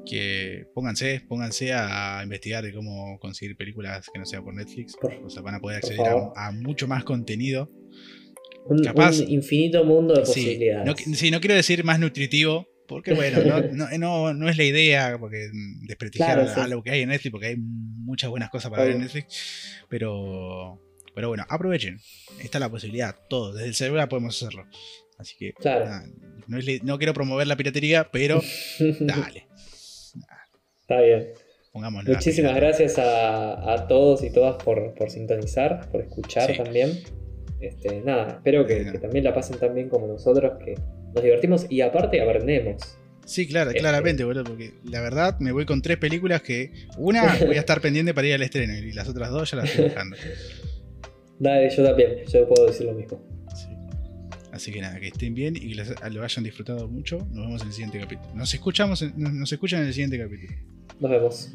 [0.09, 4.97] Que pónganse, pónganse a investigar de cómo conseguir películas que no sean por Netflix.
[5.01, 7.71] Por- o sea, van a poder acceder a, a mucho más contenido.
[8.67, 10.87] Un, capaz- un infinito mundo de Sí, posibilidades.
[11.09, 14.65] no, sí, no quiero decir más nutritivo, porque bueno, no, no, no- no es la
[14.65, 16.61] idea, porque mm, desprestigiar Claro, a- sí.
[16.61, 19.01] a lo que hay en Netflix, porque hay muchas buenas cosas para ver en.
[19.03, 20.81] Netflix, pero,
[21.15, 21.99] pero bueno, aprovechen,
[22.43, 24.67] está la posibilidad, todo, desde el celular podemos hacerlo.
[25.19, 25.85] Así que Claro.
[25.87, 26.05] nada,
[26.47, 28.43] no, es la- no quiero promover la piratería, pero
[29.01, 29.47] dale,
[30.89, 31.29] Está bien.
[32.07, 36.57] Muchísimas gracias a, a todos y todas por, por sintonizar, por escuchar Sí.
[36.63, 37.01] también.
[37.61, 40.75] Este, nada, espero que también la pasen tan bien como nosotros, que
[41.15, 42.97] nos divertimos y aparte aprendemos.
[43.25, 47.37] Sí, claro, Este- claramente, boludo, porque la verdad me voy con tres películas que una
[47.45, 49.87] voy a estar pendiente para ir al estreno y las otras dos ya las estoy
[49.87, 50.17] buscando.
[51.39, 53.21] Dale, yo también, yo puedo decir lo mismo.
[54.59, 54.71] Sí.
[54.71, 57.19] Así que nada, que estén bien y que les- lo hayan disfrutado mucho.
[57.33, 58.35] Nos vemos en el siguiente capítulo.
[58.35, 60.53] Nos escuchamos, en- nos escuchan en el siguiente capítulo.
[61.01, 61.53] Nos vemos.